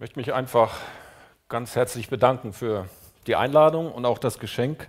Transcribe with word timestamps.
Ich 0.00 0.02
möchte 0.02 0.18
mich 0.18 0.32
einfach 0.32 0.78
ganz 1.50 1.76
herzlich 1.76 2.08
bedanken 2.08 2.54
für 2.54 2.88
die 3.26 3.36
Einladung 3.36 3.92
und 3.92 4.06
auch 4.06 4.16
das 4.16 4.38
Geschenk 4.38 4.88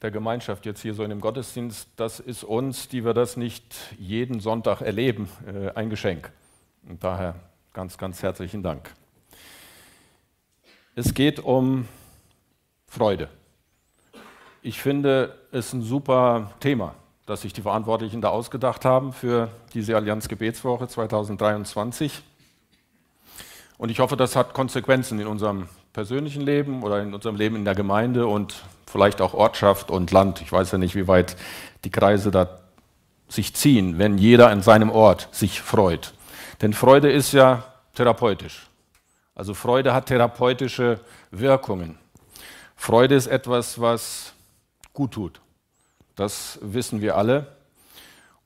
der 0.00 0.12
Gemeinschaft 0.12 0.64
jetzt 0.64 0.80
hier 0.80 0.94
so 0.94 1.02
in 1.02 1.10
dem 1.10 1.20
Gottesdienst. 1.20 1.88
Das 1.96 2.20
ist 2.20 2.44
uns, 2.44 2.86
die 2.86 3.04
wir 3.04 3.14
das 3.14 3.36
nicht 3.36 3.74
jeden 3.98 4.38
Sonntag 4.38 4.80
erleben, 4.80 5.28
äh, 5.44 5.70
ein 5.70 5.90
Geschenk. 5.90 6.30
Und 6.88 7.02
daher 7.02 7.34
ganz, 7.72 7.98
ganz 7.98 8.22
herzlichen 8.22 8.62
Dank. 8.62 8.94
Es 10.94 11.12
geht 11.12 11.40
um 11.40 11.88
Freude. 12.86 13.28
Ich 14.62 14.80
finde 14.80 15.36
es 15.50 15.72
ein 15.72 15.82
super 15.82 16.52
Thema, 16.60 16.94
das 17.26 17.40
sich 17.40 17.52
die 17.52 17.62
Verantwortlichen 17.62 18.20
da 18.20 18.28
ausgedacht 18.28 18.84
haben 18.84 19.12
für 19.12 19.50
diese 19.74 19.96
Allianz 19.96 20.28
Gebetswoche 20.28 20.86
2023. 20.86 22.22
Und 23.78 23.90
ich 23.90 24.00
hoffe, 24.00 24.16
das 24.16 24.36
hat 24.36 24.54
Konsequenzen 24.54 25.20
in 25.20 25.26
unserem 25.26 25.68
persönlichen 25.92 26.42
Leben 26.42 26.82
oder 26.82 27.02
in 27.02 27.14
unserem 27.14 27.36
Leben 27.36 27.56
in 27.56 27.64
der 27.64 27.74
Gemeinde 27.74 28.26
und 28.26 28.64
vielleicht 28.86 29.20
auch 29.20 29.34
Ortschaft 29.34 29.90
und 29.90 30.10
Land. 30.12 30.40
Ich 30.40 30.50
weiß 30.52 30.72
ja 30.72 30.78
nicht, 30.78 30.94
wie 30.94 31.08
weit 31.08 31.36
die 31.84 31.90
Kreise 31.90 32.30
da 32.30 32.48
sich 33.28 33.54
ziehen, 33.54 33.98
wenn 33.98 34.18
jeder 34.18 34.48
an 34.48 34.62
seinem 34.62 34.90
Ort 34.90 35.28
sich 35.32 35.60
freut. 35.60 36.14
Denn 36.62 36.72
Freude 36.72 37.10
ist 37.10 37.32
ja 37.32 37.64
therapeutisch. 37.94 38.68
Also 39.34 39.52
Freude 39.52 39.92
hat 39.92 40.06
therapeutische 40.06 41.00
Wirkungen. 41.30 41.98
Freude 42.76 43.14
ist 43.14 43.26
etwas, 43.26 43.80
was 43.80 44.32
gut 44.92 45.12
tut. 45.12 45.40
Das 46.14 46.58
wissen 46.62 47.00
wir 47.02 47.16
alle. 47.16 47.46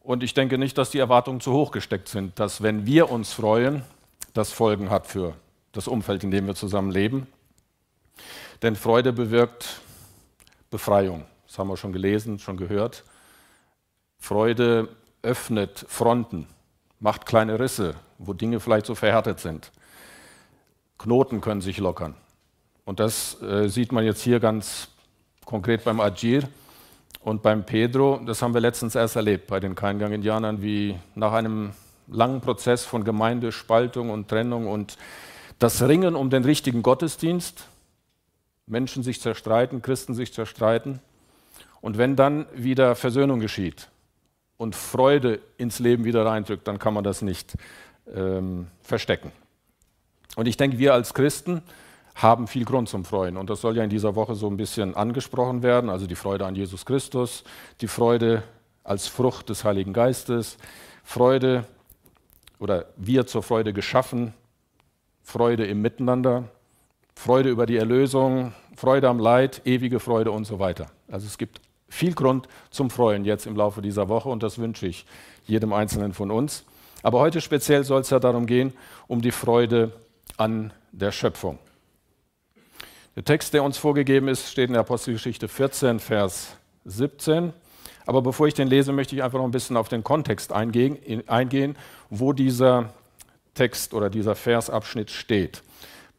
Und 0.02 0.22
ich 0.22 0.34
denke 0.34 0.58
nicht, 0.58 0.78
dass 0.78 0.90
die 0.90 0.98
Erwartungen 0.98 1.40
zu 1.40 1.52
hoch 1.52 1.70
gesteckt 1.70 2.08
sind, 2.08 2.38
dass 2.40 2.62
wenn 2.62 2.86
wir 2.86 3.10
uns 3.10 3.32
freuen, 3.32 3.84
das 4.34 4.52
Folgen 4.52 4.90
hat 4.90 5.06
für 5.06 5.34
das 5.72 5.88
Umfeld, 5.88 6.24
in 6.24 6.30
dem 6.30 6.46
wir 6.46 6.54
zusammen 6.54 6.90
leben. 6.90 7.26
Denn 8.62 8.76
Freude 8.76 9.12
bewirkt 9.12 9.80
Befreiung. 10.70 11.24
Das 11.46 11.58
haben 11.58 11.68
wir 11.68 11.76
schon 11.76 11.92
gelesen, 11.92 12.38
schon 12.38 12.56
gehört. 12.56 13.04
Freude 14.18 14.88
öffnet 15.22 15.84
Fronten, 15.88 16.46
macht 16.98 17.26
kleine 17.26 17.58
Risse, 17.58 17.94
wo 18.18 18.32
Dinge 18.32 18.60
vielleicht 18.60 18.86
so 18.86 18.94
verhärtet 18.94 19.40
sind. 19.40 19.72
Knoten 20.98 21.40
können 21.40 21.60
sich 21.60 21.78
lockern. 21.78 22.14
Und 22.84 23.00
das 23.00 23.40
äh, 23.42 23.68
sieht 23.68 23.92
man 23.92 24.04
jetzt 24.04 24.22
hier 24.22 24.40
ganz 24.40 24.88
konkret 25.44 25.84
beim 25.84 26.00
Agir 26.00 26.48
und 27.20 27.42
beim 27.42 27.64
Pedro. 27.64 28.20
Das 28.24 28.42
haben 28.42 28.54
wir 28.54 28.60
letztens 28.60 28.94
erst 28.94 29.16
erlebt 29.16 29.46
bei 29.46 29.60
den 29.60 29.74
Keingang-Indianern, 29.74 30.62
wie 30.62 30.98
nach 31.14 31.32
einem 31.32 31.72
langen 32.10 32.40
Prozess 32.40 32.84
von 32.84 33.04
Gemeindespaltung 33.04 34.10
und 34.10 34.28
Trennung 34.28 34.66
und 34.66 34.98
das 35.58 35.82
Ringen 35.82 36.16
um 36.16 36.30
den 36.30 36.44
richtigen 36.44 36.82
Gottesdienst, 36.82 37.66
Menschen 38.66 39.02
sich 39.02 39.20
zerstreiten, 39.20 39.82
Christen 39.82 40.14
sich 40.14 40.32
zerstreiten. 40.32 41.00
Und 41.80 41.98
wenn 41.98 42.16
dann 42.16 42.46
wieder 42.54 42.94
Versöhnung 42.94 43.40
geschieht 43.40 43.88
und 44.56 44.74
Freude 44.74 45.40
ins 45.56 45.78
Leben 45.78 46.04
wieder 46.04 46.24
reindrückt, 46.24 46.66
dann 46.68 46.78
kann 46.78 46.94
man 46.94 47.04
das 47.04 47.22
nicht 47.22 47.54
ähm, 48.14 48.68
verstecken. 48.82 49.32
Und 50.36 50.46
ich 50.46 50.56
denke, 50.56 50.78
wir 50.78 50.94
als 50.94 51.14
Christen 51.14 51.62
haben 52.14 52.46
viel 52.46 52.64
Grund 52.64 52.88
zum 52.88 53.04
Freuen. 53.04 53.36
Und 53.36 53.50
das 53.50 53.60
soll 53.60 53.76
ja 53.76 53.84
in 53.84 53.90
dieser 53.90 54.14
Woche 54.14 54.34
so 54.34 54.48
ein 54.48 54.56
bisschen 54.56 54.94
angesprochen 54.94 55.62
werden. 55.62 55.90
Also 55.90 56.06
die 56.06 56.16
Freude 56.16 56.46
an 56.46 56.54
Jesus 56.54 56.84
Christus, 56.84 57.44
die 57.80 57.88
Freude 57.88 58.42
als 58.84 59.08
Frucht 59.08 59.48
des 59.48 59.64
Heiligen 59.64 59.92
Geistes, 59.92 60.56
Freude 61.04 61.64
oder 62.60 62.86
wir 62.96 63.26
zur 63.26 63.42
Freude 63.42 63.72
geschaffen, 63.72 64.32
Freude 65.22 65.66
im 65.66 65.82
Miteinander, 65.82 66.44
Freude 67.16 67.48
über 67.48 67.66
die 67.66 67.76
Erlösung, 67.76 68.52
Freude 68.76 69.08
am 69.08 69.18
Leid, 69.18 69.62
ewige 69.64 69.98
Freude 69.98 70.30
und 70.30 70.44
so 70.44 70.60
weiter. 70.60 70.86
Also 71.10 71.26
es 71.26 71.38
gibt 71.38 71.60
viel 71.88 72.14
Grund 72.14 72.46
zum 72.70 72.90
Freuen 72.90 73.24
jetzt 73.24 73.46
im 73.46 73.56
Laufe 73.56 73.82
dieser 73.82 74.08
Woche 74.08 74.28
und 74.28 74.42
das 74.42 74.58
wünsche 74.58 74.86
ich 74.86 75.04
jedem 75.46 75.72
Einzelnen 75.72 76.12
von 76.12 76.30
uns. 76.30 76.64
Aber 77.02 77.18
heute 77.18 77.40
speziell 77.40 77.82
soll 77.82 78.02
es 78.02 78.10
ja 78.10 78.20
darum 78.20 78.46
gehen, 78.46 78.72
um 79.08 79.22
die 79.22 79.32
Freude 79.32 79.92
an 80.36 80.72
der 80.92 81.12
Schöpfung. 81.12 81.58
Der 83.16 83.24
Text, 83.24 83.54
der 83.54 83.64
uns 83.64 83.76
vorgegeben 83.76 84.28
ist, 84.28 84.50
steht 84.50 84.68
in 84.68 84.74
der 84.74 84.80
Apostelgeschichte 84.80 85.48
14, 85.48 85.98
Vers 85.98 86.56
17. 86.84 87.52
Aber 88.06 88.22
bevor 88.22 88.46
ich 88.46 88.54
den 88.54 88.68
lese, 88.68 88.92
möchte 88.92 89.14
ich 89.14 89.22
einfach 89.22 89.38
noch 89.38 89.44
ein 89.44 89.50
bisschen 89.50 89.76
auf 89.76 89.88
den 89.88 90.02
Kontext 90.02 90.52
eingehen, 90.52 90.98
eingehen 91.28 91.76
wo 92.08 92.32
dieser 92.32 92.92
Text 93.54 93.94
oder 93.94 94.10
dieser 94.10 94.34
Versabschnitt 94.34 95.10
steht. 95.10 95.62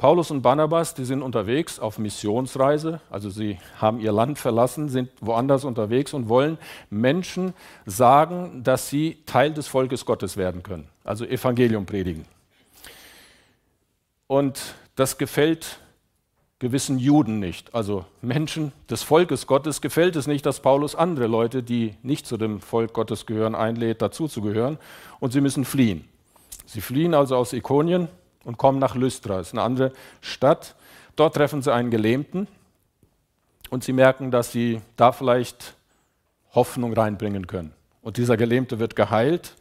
Paulus 0.01 0.31
und 0.31 0.41
Barnabas, 0.41 0.95
die 0.95 1.05
sind 1.05 1.21
unterwegs 1.21 1.77
auf 1.77 1.99
Missionsreise, 1.99 3.01
also 3.11 3.29
sie 3.29 3.59
haben 3.79 3.99
ihr 3.99 4.11
Land 4.11 4.39
verlassen, 4.39 4.89
sind 4.89 5.11
woanders 5.21 5.63
unterwegs 5.63 6.15
und 6.15 6.27
wollen 6.27 6.57
Menschen 6.89 7.53
sagen, 7.85 8.63
dass 8.63 8.89
sie 8.89 9.19
Teil 9.27 9.53
des 9.53 9.67
Volkes 9.67 10.03
Gottes 10.03 10.37
werden 10.37 10.63
können, 10.63 10.87
also 11.03 11.23
Evangelium 11.23 11.85
predigen. 11.85 12.25
Und 14.25 14.73
das 14.95 15.19
gefällt 15.19 15.77
gewissen 16.61 16.99
Juden 16.99 17.39
nicht, 17.39 17.73
also 17.73 18.05
Menschen 18.21 18.71
des 18.87 19.01
Volkes 19.01 19.47
Gottes, 19.47 19.81
gefällt 19.81 20.15
es 20.15 20.27
nicht, 20.27 20.45
dass 20.45 20.59
Paulus 20.59 20.95
andere 20.95 21.25
Leute, 21.25 21.63
die 21.63 21.95
nicht 22.03 22.27
zu 22.27 22.37
dem 22.37 22.61
Volk 22.61 22.93
Gottes 22.93 23.25
gehören, 23.25 23.55
einlädt, 23.55 24.03
dazuzugehören 24.03 24.77
und 25.19 25.33
sie 25.33 25.41
müssen 25.41 25.65
fliehen. 25.65 26.07
Sie 26.67 26.79
fliehen 26.79 27.15
also 27.15 27.35
aus 27.35 27.51
Ikonien 27.53 28.09
und 28.43 28.59
kommen 28.59 28.77
nach 28.77 28.93
Lystra, 28.95 29.37
das 29.37 29.47
ist 29.47 29.53
eine 29.53 29.63
andere 29.63 29.91
Stadt. 30.21 30.75
Dort 31.15 31.35
treffen 31.35 31.63
sie 31.63 31.73
einen 31.73 31.89
Gelähmten 31.89 32.47
und 33.71 33.83
sie 33.83 33.91
merken, 33.91 34.29
dass 34.29 34.51
sie 34.51 34.81
da 34.97 35.11
vielleicht 35.11 35.75
Hoffnung 36.53 36.93
reinbringen 36.93 37.47
können. 37.47 37.73
Und 38.03 38.17
dieser 38.17 38.37
Gelähmte 38.37 38.77
wird 38.77 38.95
geheilt 38.95 39.55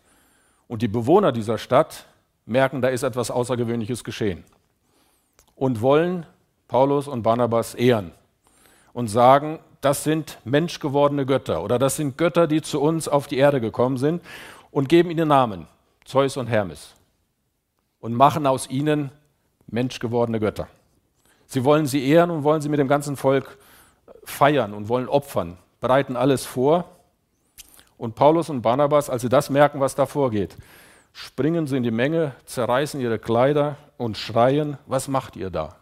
und 0.69 0.83
die 0.83 0.89
Bewohner 0.89 1.33
dieser 1.33 1.57
Stadt 1.57 2.05
merken, 2.45 2.83
da 2.83 2.89
ist 2.89 3.05
etwas 3.05 3.31
Außergewöhnliches 3.31 4.05
geschehen 4.05 4.45
und 5.55 5.81
wollen 5.81 6.27
Paulus 6.71 7.09
und 7.09 7.25
Barnabas 7.25 7.75
ehren 7.75 8.13
und 8.93 9.09
sagen, 9.09 9.59
das 9.81 10.05
sind 10.05 10.39
menschgewordene 10.45 11.27
Götter 11.27 11.65
oder 11.65 11.81
das 11.81 11.97
sind 11.97 12.17
Götter, 12.17 12.47
die 12.47 12.63
zu 12.63 12.81
uns 12.81 13.09
auf 13.09 13.27
die 13.27 13.39
Erde 13.39 13.61
gekommen 13.61 13.97
sind 13.97 14.23
und 14.71 14.89
geben 14.89 15.11
ihnen 15.11 15.27
Namen, 15.27 15.67
Zeus 16.05 16.37
und 16.37 16.47
Hermes, 16.47 16.95
und 17.99 18.15
machen 18.15 18.47
aus 18.47 18.71
ihnen 18.71 19.11
menschgewordene 19.67 20.39
Götter. 20.39 20.69
Sie 21.49 21.65
wollen 21.65 21.87
sie 21.87 22.07
ehren 22.07 22.31
und 22.31 22.45
wollen 22.45 22.61
sie 22.61 22.69
mit 22.69 22.79
dem 22.79 22.87
ganzen 22.87 23.17
Volk 23.17 23.59
feiern 24.23 24.73
und 24.73 24.89
wollen 24.89 25.09
opfern, 25.09 25.59
bereiten 25.81 26.15
alles 26.15 26.47
vor. 26.47 26.85
Und 27.99 28.15
Paulus 28.15 28.49
und 28.49 28.63
Barnabas, 28.63 29.11
als 29.11 29.23
sie 29.23 29.29
das 29.29 29.51
merken, 29.51 29.81
was 29.81 29.97
da 29.97 30.07
vorgeht, 30.07 30.57
springen 31.13 31.67
sie 31.67 31.79
in 31.79 31.83
die 31.83 31.91
Menge, 31.91 32.33
zerreißen 32.45 33.01
ihre 33.01 33.19
Kleider 33.19 33.75
und 33.99 34.17
schreien, 34.17 34.79
was 34.87 35.09
macht 35.09 35.35
ihr 35.35 35.51
da? 35.51 35.75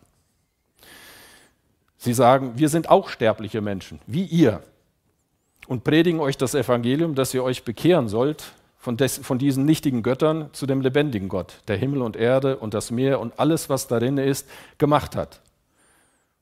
Sie 1.98 2.14
sagen, 2.14 2.52
wir 2.56 2.68
sind 2.68 2.88
auch 2.88 3.08
sterbliche 3.08 3.60
Menschen, 3.60 4.00
wie 4.06 4.24
ihr, 4.24 4.62
und 5.66 5.84
predigen 5.84 6.20
euch 6.20 6.38
das 6.38 6.54
Evangelium, 6.54 7.14
dass 7.14 7.34
ihr 7.34 7.44
euch 7.44 7.64
bekehren 7.64 8.08
sollt 8.08 8.52
von, 8.78 8.96
des, 8.96 9.18
von 9.18 9.38
diesen 9.38 9.66
nichtigen 9.66 10.02
Göttern 10.02 10.48
zu 10.52 10.66
dem 10.66 10.80
lebendigen 10.80 11.28
Gott, 11.28 11.60
der 11.68 11.76
Himmel 11.76 12.00
und 12.00 12.16
Erde 12.16 12.56
und 12.56 12.72
das 12.72 12.90
Meer 12.90 13.20
und 13.20 13.38
alles, 13.38 13.68
was 13.68 13.86
darin 13.86 14.16
ist, 14.16 14.48
gemacht 14.78 15.14
hat. 15.14 15.40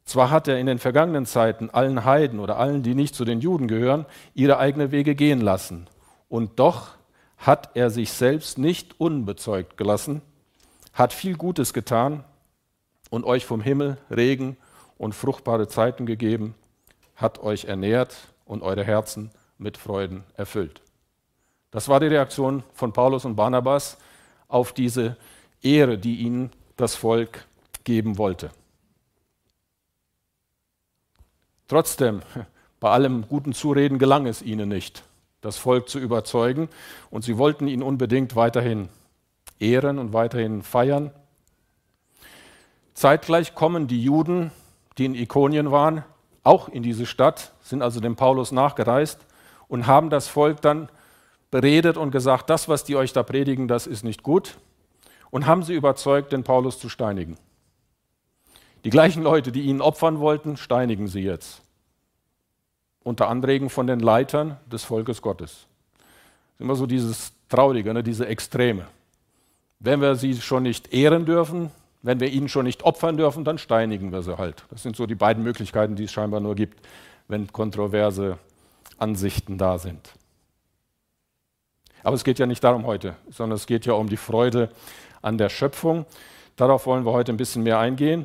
Zwar 0.05 0.31
hat 0.31 0.47
er 0.47 0.61
in 0.61 0.66
den 0.66 0.78
vergangenen 0.78 1.27
Zeiten 1.27 1.71
allen 1.71 2.05
Heiden 2.05 2.39
oder 2.39 2.59
allen, 2.59 2.84
die 2.84 2.95
nicht 2.95 3.16
zu 3.16 3.25
den 3.25 3.41
Juden 3.41 3.66
gehören, 3.66 4.06
ihre 4.34 4.59
eigenen 4.59 4.93
Wege 4.93 5.16
gehen 5.16 5.41
lassen. 5.41 5.89
Und 6.28 6.61
doch 6.61 6.91
hat 7.39 7.71
er 7.75 7.91
sich 7.91 8.12
selbst 8.12 8.59
nicht 8.59 9.00
unbezeugt 9.00 9.77
gelassen, 9.77 10.22
hat 10.93 11.12
viel 11.12 11.37
Gutes 11.37 11.72
getan 11.72 12.22
und 13.10 13.25
euch 13.25 13.45
vom 13.45 13.60
Himmel 13.60 13.98
Regen 14.09 14.57
und 14.98 15.15
fruchtbare 15.15 15.69
Zeiten 15.69 16.07
gegeben, 16.07 16.54
hat 17.15 17.39
euch 17.41 17.65
ernährt 17.65 18.16
und 18.45 18.63
eure 18.63 18.84
Herzen 18.84 19.31
mit 19.59 19.77
Freuden 19.77 20.25
erfüllt. 20.37 20.83
Das 21.71 21.89
war 21.89 22.01
die 22.01 22.07
Reaktion 22.07 22.63
von 22.72 22.93
Paulus 22.93 23.25
und 23.25 23.37
Barnabas 23.37 23.98
auf 24.48 24.72
diese 24.72 25.16
Ehre, 25.63 25.98
die 25.98 26.16
ihnen 26.16 26.51
das 26.77 26.95
Volk 26.95 27.47
geben 27.84 28.19
wollte. 28.19 28.51
Trotzdem, 31.69 32.22
bei 32.81 32.91
allem 32.91 33.27
guten 33.28 33.53
Zureden 33.53 33.99
gelang 33.99 34.27
es 34.27 34.42
ihnen 34.42 34.69
nicht, 34.69 35.03
das 35.41 35.57
Volk 35.57 35.89
zu 35.89 35.99
überzeugen, 35.99 36.69
und 37.10 37.25
sie 37.25 37.39
wollten 37.39 37.66
ihn 37.66 37.83
unbedingt 37.83 38.37
weiterhin 38.37 38.89
ehren 39.59 39.99
und 39.99 40.13
weiterhin 40.13 40.63
feiern. 40.63 41.10
Zeitgleich 42.95 43.54
kommen 43.54 43.89
die 43.89 44.03
Juden 44.03 44.53
die 44.98 45.04
in 45.04 45.15
Ikonien 45.15 45.71
waren, 45.71 46.04
auch 46.43 46.69
in 46.69 46.83
diese 46.83 47.07
Stadt, 47.07 47.53
sind 47.60 47.83
also 47.83 48.01
dem 48.01 48.16
Paulus 48.16 48.53
nachgereist 48.53 49.27
und 49.69 49.87
haben 49.87 50.10
das 50.10 50.28
Volk 50.28 50.60
dann 50.60 50.89
beredet 51.51 51.97
und 51.97 52.10
gesagt, 52.10 52.51
das, 52.51 52.69
was 52.69 52.84
die 52.84 52.97
euch 52.97 53.13
da 53.13 53.22
predigen, 53.22 53.69
das 53.69 53.87
ist 53.87 54.04
nicht 54.04 54.22
gut. 54.22 54.57
und 55.31 55.47
haben 55.47 55.63
sie 55.63 55.75
überzeugt, 55.75 56.33
den 56.33 56.45
Paulus 56.45 56.78
zu 56.78 56.89
steinigen. 56.89 57.37
Die 58.84 58.91
gleichen 58.91 59.22
Leute, 59.22 59.53
die 59.53 59.63
ihn 59.63 59.81
opfern 59.81 60.21
wollten, 60.21 60.57
steinigen 60.57 61.09
sie 61.09 61.21
jetzt. 61.21 61.63
Unter 63.03 63.28
Anregen 63.28 63.69
von 63.69 63.87
den 63.87 64.01
Leitern 64.01 64.57
des 64.71 64.84
Volkes 64.84 65.21
Gottes. 65.22 65.66
Das 65.99 66.54
ist 66.54 66.60
immer 66.60 66.77
so 66.77 66.87
dieses 66.87 67.33
Traurige, 67.49 67.92
ne, 67.92 68.03
diese 68.03 68.27
Extreme. 68.27 68.87
Wenn 69.78 70.01
wir 70.01 70.15
sie 70.15 70.41
schon 70.41 70.63
nicht 70.63 70.92
ehren 70.92 71.27
dürfen, 71.27 71.71
wenn 72.06 72.20
wir 72.20 72.28
ihnen 72.28 72.48
schon 72.48 72.66
nicht 72.66 72.84
opfern 72.84 73.16
dürfen, 73.16 73.42
dann 73.42 73.58
steinigen 73.58 74.12
wir 74.12 74.22
sie 74.22 74.38
halt. 74.38 74.64
Das 74.70 74.84
sind 74.84 74.94
so 74.94 75.06
die 75.06 75.16
beiden 75.16 75.42
Möglichkeiten, 75.42 75.97
die 75.97 76.04
es 76.04 76.12
scheinbar 76.12 76.38
nur 76.38 76.54
gibt, 76.54 76.78
wenn 77.26 77.53
kontroverse 77.53 78.38
Ansichten 78.97 79.58
da 79.58 79.78
sind. 79.78 80.14
Aber 82.04 82.14
es 82.14 82.22
geht 82.22 82.38
ja 82.38 82.47
nicht 82.47 82.62
darum 82.62 82.86
heute, 82.86 83.16
sondern 83.28 83.56
es 83.56 83.66
geht 83.66 83.86
ja 83.86 83.94
um 83.94 84.08
die 84.08 84.16
Freude 84.16 84.70
an 85.20 85.36
der 85.36 85.48
Schöpfung. 85.48 86.06
Darauf 86.54 86.86
wollen 86.86 87.04
wir 87.04 87.12
heute 87.12 87.32
ein 87.32 87.36
bisschen 87.36 87.64
mehr 87.64 87.80
eingehen. 87.80 88.24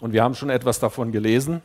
Und 0.00 0.14
wir 0.14 0.22
haben 0.22 0.34
schon 0.34 0.48
etwas 0.48 0.80
davon 0.80 1.12
gelesen, 1.12 1.60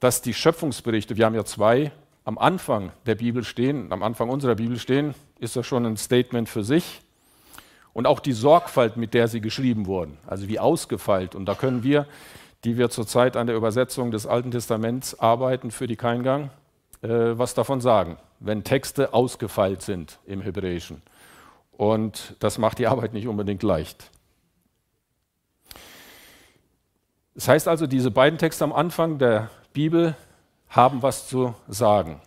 dass 0.00 0.22
die 0.22 0.32
Schöpfungsberichte, 0.32 1.18
wir 1.18 1.26
haben 1.26 1.34
ja 1.34 1.44
zwei, 1.44 1.92
am 2.24 2.38
Anfang 2.38 2.92
der 3.04 3.16
Bibel 3.16 3.44
stehen, 3.44 3.92
am 3.92 4.02
Anfang 4.02 4.30
unserer 4.30 4.54
Bibel 4.54 4.78
stehen, 4.78 5.14
ist 5.38 5.56
das 5.56 5.66
schon 5.66 5.84
ein 5.84 5.98
Statement 5.98 6.48
für 6.48 6.64
sich. 6.64 7.02
Und 7.92 8.06
auch 8.06 8.20
die 8.20 8.32
Sorgfalt, 8.32 8.96
mit 8.96 9.14
der 9.14 9.28
sie 9.28 9.40
geschrieben 9.40 9.86
wurden, 9.86 10.18
also 10.26 10.48
wie 10.48 10.58
ausgefeilt. 10.58 11.34
Und 11.34 11.46
da 11.46 11.54
können 11.54 11.82
wir, 11.82 12.06
die 12.64 12.76
wir 12.76 12.90
zurzeit 12.90 13.36
an 13.36 13.46
der 13.46 13.56
Übersetzung 13.56 14.10
des 14.10 14.26
Alten 14.26 14.50
Testaments 14.50 15.18
arbeiten 15.18 15.70
für 15.70 15.86
die 15.86 15.96
Keingang, 15.96 16.50
äh, 17.02 17.08
was 17.08 17.54
davon 17.54 17.80
sagen, 17.80 18.16
wenn 18.38 18.64
Texte 18.64 19.12
ausgefeilt 19.12 19.82
sind 19.82 20.18
im 20.26 20.40
Hebräischen. 20.40 21.02
Und 21.72 22.36
das 22.40 22.58
macht 22.58 22.78
die 22.78 22.86
Arbeit 22.86 23.12
nicht 23.12 23.26
unbedingt 23.26 23.62
leicht. 23.62 24.10
Das 27.34 27.48
heißt 27.48 27.68
also, 27.68 27.86
diese 27.86 28.10
beiden 28.10 28.38
Texte 28.38 28.64
am 28.64 28.72
Anfang 28.72 29.18
der 29.18 29.50
Bibel 29.72 30.14
haben 30.68 31.02
was 31.02 31.28
zu 31.28 31.54
sagen. 31.68 32.20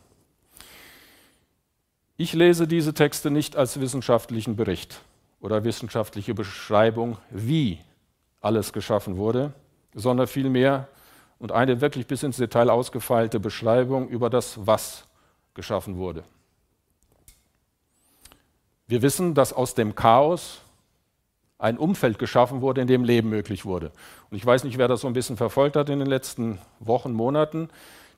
Ich 2.18 2.34
lese 2.34 2.68
diese 2.68 2.94
Texte 2.94 3.30
nicht 3.30 3.56
als 3.56 3.80
wissenschaftlichen 3.80 4.56
Bericht 4.56 5.02
oder 5.44 5.66
wissenschaftliche 5.66 6.34
Beschreibung, 6.34 7.18
wie 7.30 7.78
alles 8.40 8.72
geschaffen 8.72 9.18
wurde, 9.18 9.52
sondern 9.94 10.26
vielmehr 10.26 10.88
und 11.38 11.52
eine 11.52 11.82
wirklich 11.82 12.08
bis 12.08 12.24
ins 12.24 12.38
Detail 12.38 12.70
ausgefeilte 12.70 13.42
Beschreibung 13.42 14.08
über 14.08 14.30
das, 14.30 14.66
was 14.66 15.04
geschaffen 15.54 15.98
wurde. 15.98 16.24
Wir 18.88 19.02
wissen, 19.02 19.34
dass 19.34 19.52
aus 19.52 19.76
dem 19.76 19.96
Chaos 19.96 20.62
ein 21.58 21.78
Umfeld 21.78 22.20
geschaffen 22.20 22.62
wurde, 22.62 22.80
in 22.80 22.88
dem 22.88 23.04
Leben 23.04 23.30
möglich 23.30 23.66
wurde. 23.66 23.92
Und 24.32 24.38
ich 24.38 24.46
weiß 24.46 24.64
nicht, 24.64 24.78
wer 24.78 24.88
das 24.88 25.02
so 25.02 25.08
ein 25.08 25.14
bisschen 25.14 25.36
verfolgt 25.36 25.76
hat 25.76 25.90
in 25.90 26.00
den 26.00 26.08
letzten 26.08 26.58
Wochen, 26.80 27.12
Monaten. 27.12 27.70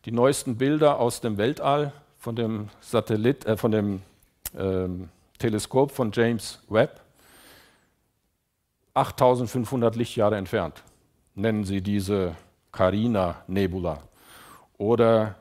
Die 0.06 0.12
neuesten 0.12 0.58
Bilder 0.58 1.00
aus 1.00 1.22
dem 1.22 1.38
Weltall 1.38 1.92
von 2.20 2.36
dem 2.36 2.70
Satellit, 2.82 3.46
äh, 3.46 3.58
von 3.58 3.72
dem 3.72 4.04
ähm, 4.56 5.10
Teleskop 5.40 5.92
von 5.92 6.12
James 6.14 6.60
Webb, 6.70 7.02
8500 8.96 9.96
Lichtjahre 9.96 10.38
entfernt, 10.38 10.84
nennen 11.36 11.64
sie 11.64 11.82
diese 11.82 12.36
Carina-Nebula. 12.72 14.02
Oder, 14.78 15.36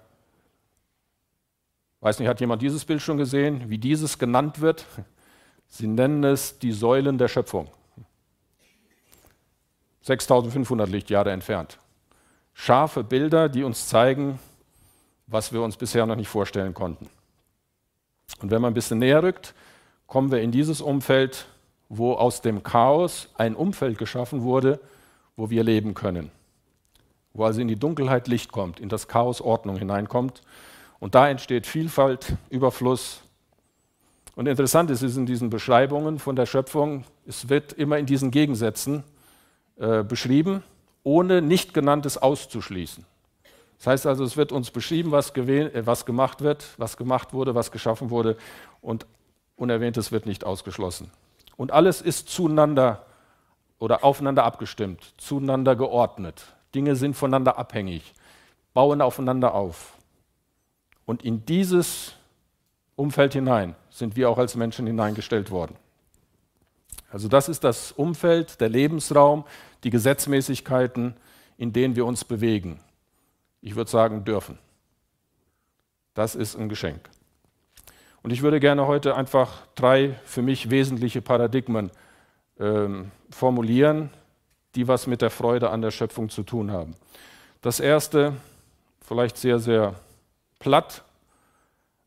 weiß 2.01 2.19
nicht, 2.19 2.29
hat 2.29 2.41
jemand 2.41 2.62
dieses 2.62 2.85
Bild 2.85 3.01
schon 3.01 3.17
gesehen, 3.17 3.71
wie 3.71 3.79
dieses 3.79 4.19
genannt 4.19 4.61
wird? 4.61 4.85
Sie 5.69 5.87
nennen 5.87 6.23
es 6.25 6.59
die 6.59 6.73
Säulen 6.73 7.17
der 7.17 7.29
Schöpfung. 7.29 7.69
6500 10.03 10.89
Lichtjahre 10.89 11.31
entfernt. 11.31 11.79
Scharfe 12.53 13.03
Bilder, 13.03 13.49
die 13.49 13.65
uns 13.65 13.89
zeigen, 13.89 14.39
was 15.27 15.53
wir 15.53 15.62
uns 15.62 15.77
bisher 15.77 16.07
noch 16.07 16.17
nicht 16.17 16.29
vorstellen 16.29 16.75
konnten. 16.75 17.09
Und 18.41 18.50
wenn 18.50 18.61
man 18.61 18.73
ein 18.73 18.75
bisschen 18.75 18.99
näher 18.99 19.23
rückt, 19.23 19.55
kommen 20.07 20.31
wir 20.31 20.41
in 20.41 20.53
dieses 20.53 20.81
Umfeld, 20.81 21.47
wo 21.89 22.15
aus 22.15 22.41
dem 22.41 22.63
Chaos 22.63 23.29
ein 23.37 23.55
Umfeld 23.55 23.99
geschaffen 23.99 24.43
wurde, 24.43 24.81
wo 25.37 25.51
wir 25.51 25.63
leben 25.63 25.95
können. 25.95 26.31
Wo 27.33 27.45
also 27.45 27.61
in 27.61 27.69
die 27.69 27.79
Dunkelheit 27.79 28.29
Licht 28.29 28.53
kommt, 28.53 28.81
in 28.81 28.89
das 28.89 29.09
Chaos 29.09 29.41
Ordnung 29.41 29.77
hineinkommt. 29.77 30.43
Und 31.01 31.15
da 31.15 31.29
entsteht 31.29 31.67
Vielfalt, 31.67 32.37
Überfluss. 32.51 33.23
Und 34.37 34.47
interessant 34.47 34.91
ist 34.91 35.03
es 35.03 35.17
in 35.17 35.27
diesen 35.27 35.51
Beschreibungen 35.51 36.19
von 36.19 36.37
der 36.37 36.47
Schöpfung, 36.47 37.05
es 37.27 37.49
wird 37.49 37.73
immer 37.73 37.99
in 37.99 38.07
diesen 38.07 38.31
Gegensätzen 38.31 39.05
äh, 39.77 40.03
beschrieben, 40.03 40.63
ohne 41.03 41.43
nicht 41.43 41.75
genanntes 41.75 42.19
auszuschließen. 42.19 43.05
Das 43.79 43.87
heißt 43.87 44.07
also, 44.07 44.25
es 44.25 44.37
wird 44.37 44.51
uns 44.51 44.71
beschrieben, 44.71 45.11
was, 45.11 45.31
äh, 45.31 45.87
was 45.87 46.07
gemacht 46.07 46.41
wird, 46.41 46.67
was 46.79 46.97
gemacht 46.97 47.33
wurde, 47.33 47.55
was 47.55 47.71
geschaffen 47.71 48.11
wurde 48.11 48.37
und 48.81 49.07
Unerwähntes 49.57 50.11
wird 50.11 50.27
nicht 50.27 50.45
ausgeschlossen. 50.45 51.11
Und 51.56 51.73
alles 51.73 52.01
ist 52.01 52.29
zueinander 52.29 53.05
oder 53.79 54.05
aufeinander 54.05 54.45
abgestimmt, 54.45 55.15
zueinander 55.17 55.77
geordnet. 55.77 56.55
Dinge 56.75 56.97
sind 56.97 57.15
voneinander 57.15 57.59
abhängig, 57.59 58.12
bauen 58.73 59.01
aufeinander 59.01 59.55
auf. 59.55 59.99
Und 61.06 61.23
in 61.25 61.45
dieses 61.47 62.15
Umfeld 62.97 63.35
hinein 63.35 63.77
sind 63.91 64.17
wir 64.17 64.31
auch 64.31 64.39
als 64.39 64.56
Menschen 64.56 64.87
hineingestellt 64.87 65.51
worden. 65.51 65.77
Also 67.11 67.29
das 67.29 67.49
ist 67.49 67.62
das 67.62 67.93
Umfeld, 67.93 68.61
der 68.61 68.69
Lebensraum, 68.69 69.45
die 69.85 69.91
Gesetzmäßigkeiten, 69.91 71.15
in 71.57 71.73
denen 71.73 71.95
wir 71.95 72.07
uns 72.07 72.25
bewegen. 72.25 72.81
Ich 73.61 73.77
würde 73.77 73.91
sagen, 73.91 74.25
dürfen. 74.25 74.59
Das 76.15 76.35
ist 76.35 76.57
ein 76.57 76.69
Geschenk. 76.69 77.09
Und 78.25 78.31
ich 78.31 78.41
würde 78.41 78.59
gerne 78.59 78.87
heute 78.87 79.17
einfach 79.17 79.53
drei 79.75 80.19
für 80.25 80.41
mich 80.41 80.71
wesentliche 80.71 81.21
Paradigmen 81.21 81.91
ähm, 82.59 83.11
formulieren, 83.31 84.09
die 84.75 84.88
was 84.88 85.06
mit 85.06 85.21
der 85.21 85.29
Freude 85.29 85.69
an 85.69 85.82
der 85.82 85.91
Schöpfung 85.91 86.31
zu 86.31 86.43
tun 86.43 86.73
haben. 86.73 86.97
Das 87.61 87.81
erste, 87.81 88.32
vielleicht 89.03 89.37
sehr, 89.37 89.59
sehr 89.59 89.94
platt, 90.59 91.05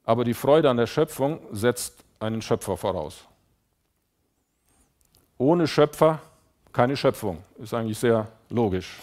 aber 0.05 0.23
die 0.23 0.33
Freude 0.33 0.71
an 0.71 0.77
der 0.77 0.87
Schöpfung 0.87 1.39
setzt 1.51 2.03
einen 2.19 2.41
Schöpfer 2.41 2.77
voraus. 2.77 3.23
Ohne 5.37 5.67
Schöpfer 5.67 6.19
keine 6.73 6.97
Schöpfung. 6.97 7.43
Ist 7.59 7.75
eigentlich 7.75 7.99
sehr 7.99 8.27
logisch. 8.49 8.97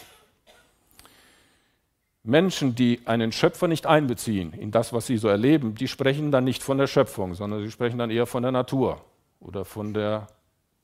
Menschen, 2.25 2.73
die 2.75 3.01
einen 3.05 3.31
Schöpfer 3.31 3.67
nicht 3.67 3.85
einbeziehen 3.85 4.51
in 4.53 4.71
das, 4.71 4.93
was 4.93 5.05
sie 5.05 5.17
so 5.17 5.27
erleben, 5.27 5.75
die 5.75 5.87
sprechen 5.87 6.31
dann 6.31 6.43
nicht 6.43 6.63
von 6.63 6.77
der 6.77 6.87
Schöpfung, 6.87 7.35
sondern 7.35 7.61
sie 7.61 7.71
sprechen 7.71 7.99
dann 7.99 8.09
eher 8.09 8.25
von 8.25 8.41
der 8.41 8.51
Natur 8.51 9.01
oder 9.39 9.63
von 9.63 9.93
der, 9.93 10.27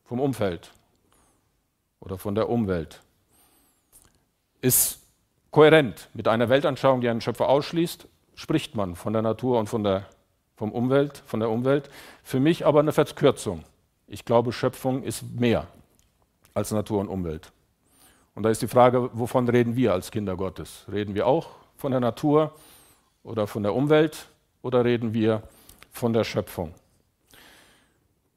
vom 0.06 0.20
Umfeld 0.20 0.72
oder 2.00 2.18
von 2.18 2.36
der 2.36 2.48
Umwelt. 2.48 3.02
Ist 4.62 5.00
kohärent 5.50 6.10
mit 6.14 6.28
einer 6.28 6.48
Weltanschauung, 6.50 7.02
die 7.02 7.10
einen 7.10 7.22
Schöpfer 7.22 7.50
ausschließt, 7.50 8.08
spricht 8.36 8.76
man 8.76 8.96
von 8.96 9.14
der 9.14 9.24
Natur 9.24 9.60
und 9.60 9.68
von 9.68 9.84
der, 9.84 10.06
vom 10.56 10.72
Umwelt, 10.72 11.24
von 11.26 11.40
der 11.40 11.50
Umwelt. 11.50 11.90
Für 12.24 12.40
mich 12.40 12.66
aber 12.68 12.80
eine 12.80 12.92
Verkürzung. 12.92 13.64
Ich 14.08 14.26
glaube, 14.26 14.54
Schöpfung 14.54 15.04
ist 15.04 15.24
mehr 15.40 15.68
als 16.54 16.72
Natur 16.72 17.00
und 17.00 17.08
Umwelt. 17.08 17.52
Und 18.36 18.44
da 18.44 18.50
ist 18.50 18.62
die 18.62 18.68
Frage, 18.68 19.10
wovon 19.14 19.48
reden 19.50 19.76
wir 19.76 19.94
als 19.94 20.12
Kinder 20.12 20.36
Gottes? 20.38 20.86
Reden 20.92 21.16
wir 21.16 21.28
auch 21.28 21.50
von 21.78 21.92
der 21.92 22.00
Natur 22.00 22.54
oder 23.24 23.48
von 23.48 23.64
der 23.64 23.76
Umwelt 23.76 24.28
oder 24.62 24.86
reden 24.86 25.14
wir 25.14 25.44
von 25.92 26.14
der 26.14 26.24
Schöpfung? 26.24 26.74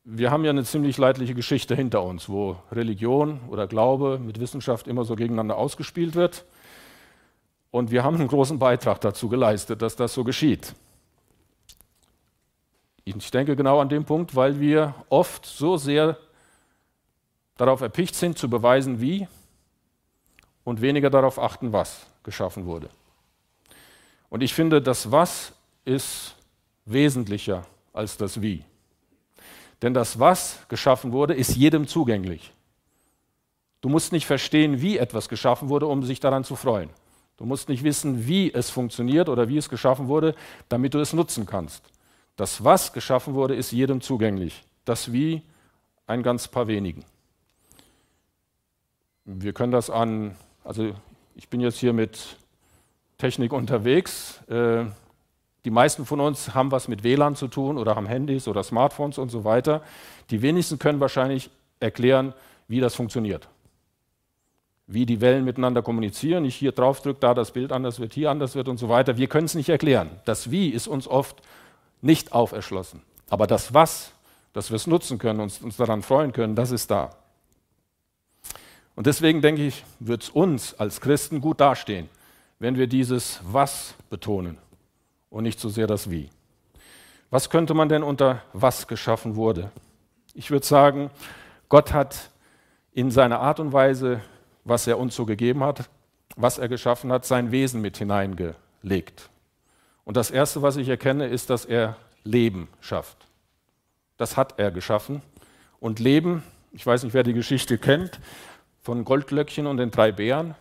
Wir 0.04 0.30
haben 0.30 0.44
ja 0.44 0.50
eine 0.50 0.64
ziemlich 0.64 0.98
leidliche 0.98 1.34
Geschichte 1.34 1.74
hinter 1.74 2.02
uns, 2.02 2.28
wo 2.28 2.56
Religion 2.72 3.40
oder 3.48 3.66
Glaube 3.66 4.18
mit 4.18 4.38
Wissenschaft 4.38 4.86
immer 4.86 5.04
so 5.04 5.16
gegeneinander 5.16 5.56
ausgespielt 5.56 6.14
wird. 6.14 6.44
Und 7.70 7.90
wir 7.90 8.04
haben 8.04 8.16
einen 8.16 8.28
großen 8.28 8.58
Beitrag 8.58 9.00
dazu 9.00 9.28
geleistet, 9.28 9.80
dass 9.80 9.96
das 9.96 10.12
so 10.12 10.22
geschieht. 10.22 10.74
Ich 13.04 13.30
denke 13.30 13.56
genau 13.56 13.80
an 13.80 13.88
den 13.88 14.04
Punkt, 14.04 14.36
weil 14.36 14.60
wir 14.60 14.94
oft 15.08 15.44
so 15.46 15.76
sehr 15.76 16.18
darauf 17.56 17.80
erpicht 17.80 18.14
sind, 18.14 18.38
zu 18.38 18.48
beweisen, 18.48 19.00
wie, 19.00 19.26
und 20.64 20.80
weniger 20.80 21.10
darauf 21.10 21.38
achten, 21.38 21.72
was 21.72 22.06
geschaffen 22.22 22.66
wurde. 22.66 22.88
Und 24.30 24.42
ich 24.42 24.54
finde, 24.54 24.82
das 24.82 25.10
Was 25.12 25.52
ist 25.84 26.34
wesentlicher 26.86 27.66
als 27.92 28.16
das 28.16 28.42
Wie. 28.42 28.64
Denn 29.82 29.94
das 29.94 30.18
Was 30.18 30.66
geschaffen 30.68 31.12
wurde, 31.12 31.34
ist 31.34 31.54
jedem 31.56 31.86
zugänglich. 31.86 32.52
Du 33.80 33.88
musst 33.88 34.12
nicht 34.12 34.26
verstehen, 34.26 34.80
wie 34.80 34.96
etwas 34.96 35.28
geschaffen 35.28 35.68
wurde, 35.68 35.86
um 35.86 36.02
sich 36.02 36.18
daran 36.18 36.42
zu 36.42 36.56
freuen. 36.56 36.88
Du 37.36 37.44
musst 37.44 37.68
nicht 37.68 37.84
wissen, 37.84 38.26
wie 38.26 38.52
es 38.52 38.70
funktioniert 38.70 39.28
oder 39.28 39.48
wie 39.48 39.58
es 39.58 39.68
geschaffen 39.68 40.08
wurde, 40.08 40.34
damit 40.68 40.94
du 40.94 41.00
es 41.00 41.12
nutzen 41.12 41.46
kannst. 41.46 41.84
Das, 42.36 42.64
was 42.64 42.92
geschaffen 42.92 43.34
wurde, 43.34 43.54
ist 43.54 43.72
jedem 43.72 44.00
zugänglich. 44.00 44.62
Das 44.84 45.12
Wie 45.12 45.42
ein 46.06 46.22
ganz 46.22 46.48
paar 46.48 46.66
wenigen. 46.66 47.04
Wir 49.24 49.52
können 49.52 49.72
das 49.72 49.90
an, 49.90 50.36
also 50.64 50.92
ich 51.36 51.48
bin 51.48 51.60
jetzt 51.60 51.78
hier 51.78 51.92
mit 51.92 52.36
Technik 53.18 53.52
unterwegs. 53.52 54.40
Äh, 54.48 54.86
die 55.64 55.70
meisten 55.70 56.04
von 56.04 56.20
uns 56.20 56.54
haben 56.54 56.70
was 56.70 56.88
mit 56.88 57.04
WLAN 57.04 57.36
zu 57.36 57.48
tun 57.48 57.78
oder 57.78 57.94
haben 57.94 58.06
Handys 58.06 58.48
oder 58.48 58.62
Smartphones 58.62 59.18
und 59.18 59.30
so 59.30 59.44
weiter. 59.44 59.82
Die 60.30 60.42
wenigsten 60.42 60.78
können 60.78 61.00
wahrscheinlich 61.00 61.50
erklären, 61.80 62.34
wie 62.68 62.80
das 62.80 62.94
funktioniert. 62.94 63.48
Wie 64.86 65.06
die 65.06 65.20
Wellen 65.20 65.44
miteinander 65.44 65.82
kommunizieren. 65.82 66.44
Ich 66.44 66.56
hier 66.56 66.72
drauf 66.72 67.00
drücke, 67.00 67.20
da 67.20 67.32
das 67.32 67.52
Bild 67.52 67.72
anders 67.72 68.00
wird, 68.00 68.12
hier 68.12 68.30
anders 68.30 68.54
wird 68.54 68.68
und 68.68 68.78
so 68.78 68.88
weiter. 68.88 69.16
Wir 69.16 69.28
können 69.28 69.46
es 69.46 69.54
nicht 69.54 69.70
erklären. 69.70 70.10
Das 70.24 70.50
Wie 70.50 70.68
ist 70.68 70.86
uns 70.86 71.08
oft 71.08 71.40
nicht 72.02 72.32
auferschlossen. 72.32 73.00
Aber 73.30 73.46
das 73.46 73.72
Was, 73.72 74.12
dass 74.52 74.70
wir 74.70 74.76
es 74.76 74.86
nutzen 74.86 75.18
können 75.18 75.40
und 75.40 75.62
uns 75.62 75.76
daran 75.76 76.02
freuen 76.02 76.32
können, 76.32 76.54
das 76.54 76.70
ist 76.70 76.90
da. 76.90 77.10
Und 78.96 79.06
deswegen 79.06 79.42
denke 79.42 79.66
ich, 79.66 79.84
wird 79.98 80.22
es 80.22 80.30
uns 80.30 80.74
als 80.74 81.00
Christen 81.00 81.40
gut 81.40 81.60
dastehen, 81.60 82.08
wenn 82.58 82.76
wir 82.76 82.86
dieses 82.86 83.40
Was 83.44 83.94
betonen 84.10 84.58
und 85.30 85.42
nicht 85.42 85.58
so 85.58 85.68
sehr 85.68 85.86
das 85.86 86.10
Wie. 86.10 86.30
Was 87.30 87.50
könnte 87.50 87.74
man 87.74 87.88
denn 87.88 88.04
unter 88.04 88.42
was 88.52 88.86
geschaffen 88.86 89.34
wurde? 89.34 89.72
Ich 90.34 90.50
würde 90.50 90.64
sagen, 90.64 91.10
Gott 91.68 91.92
hat 91.92 92.30
in 92.92 93.10
seiner 93.10 93.40
Art 93.40 93.58
und 93.58 93.72
Weise, 93.72 94.20
was 94.64 94.86
er 94.86 94.98
uns 94.98 95.16
so 95.16 95.26
gegeben 95.26 95.64
hat, 95.64 95.90
was 96.36 96.58
er 96.58 96.68
geschaffen 96.68 97.10
hat, 97.10 97.24
sein 97.24 97.50
Wesen 97.50 97.80
mit 97.80 97.96
hineingelegt. 97.96 99.28
Und 100.04 100.16
das 100.16 100.30
Erste, 100.30 100.62
was 100.62 100.76
ich 100.76 100.88
erkenne, 100.88 101.26
ist, 101.26 101.50
dass 101.50 101.64
er 101.64 101.96
Leben 102.22 102.68
schafft. 102.80 103.26
Das 104.16 104.36
hat 104.36 104.58
er 104.58 104.70
geschaffen. 104.70 105.22
Und 105.80 105.98
Leben, 105.98 106.42
ich 106.72 106.86
weiß 106.86 107.02
nicht, 107.02 107.14
wer 107.14 107.24
die 107.24 107.32
Geschichte 107.32 107.78
kennt, 107.78 108.20
von 108.84 109.02
Goldlöckchen 109.06 109.66
und 109.66 109.78
den 109.78 109.90
drei 109.90 110.12
Bären. 110.12 110.54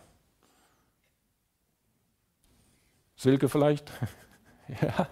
Silke 3.16 3.50
vielleicht? 3.50 3.92
ja. 4.80 5.08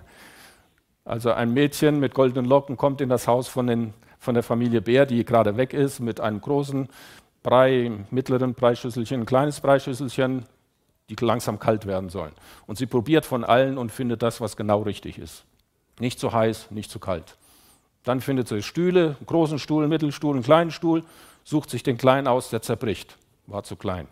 Also 1.04 1.30
ein 1.32 1.52
Mädchen 1.52 2.00
mit 2.00 2.14
goldenen 2.14 2.46
Locken 2.46 2.78
kommt 2.78 3.02
in 3.02 3.10
das 3.10 3.28
Haus 3.28 3.48
von, 3.48 3.66
den, 3.66 3.92
von 4.18 4.32
der 4.32 4.42
Familie 4.42 4.80
Bär, 4.80 5.04
die 5.04 5.26
gerade 5.26 5.58
weg 5.58 5.74
ist, 5.74 6.00
mit 6.00 6.20
einem 6.20 6.40
großen 6.40 6.88
Brei, 7.42 7.92
mittleren 8.10 8.54
Breischüsselchen, 8.54 9.20
ein 9.20 9.26
kleines 9.26 9.60
Breischüsselchen, 9.60 10.46
die 11.10 11.16
langsam 11.22 11.58
kalt 11.58 11.84
werden 11.84 12.08
sollen. 12.08 12.32
Und 12.66 12.78
sie 12.78 12.86
probiert 12.86 13.26
von 13.26 13.44
allen 13.44 13.76
und 13.76 13.92
findet 13.92 14.22
das, 14.22 14.40
was 14.40 14.56
genau 14.56 14.80
richtig 14.80 15.18
ist. 15.18 15.44
Nicht 16.00 16.18
zu 16.18 16.32
heiß, 16.32 16.70
nicht 16.70 16.90
zu 16.90 16.98
kalt. 16.98 17.36
Dann 18.04 18.22
findet 18.22 18.48
sie 18.48 18.62
Stühle, 18.62 19.16
einen 19.18 19.26
großen 19.26 19.58
Stuhl, 19.58 19.82
einen 19.82 19.90
Mittelstuhl, 19.90 20.34
einen 20.34 20.42
kleinen 20.42 20.70
Stuhl, 20.70 21.04
sucht 21.44 21.70
sich 21.70 21.82
den 21.82 21.98
kleinen 21.98 22.26
aus, 22.26 22.50
der 22.50 22.62
zerbricht. 22.62 23.16
War 23.46 23.64
zu 23.64 23.76
klein. 23.76 24.08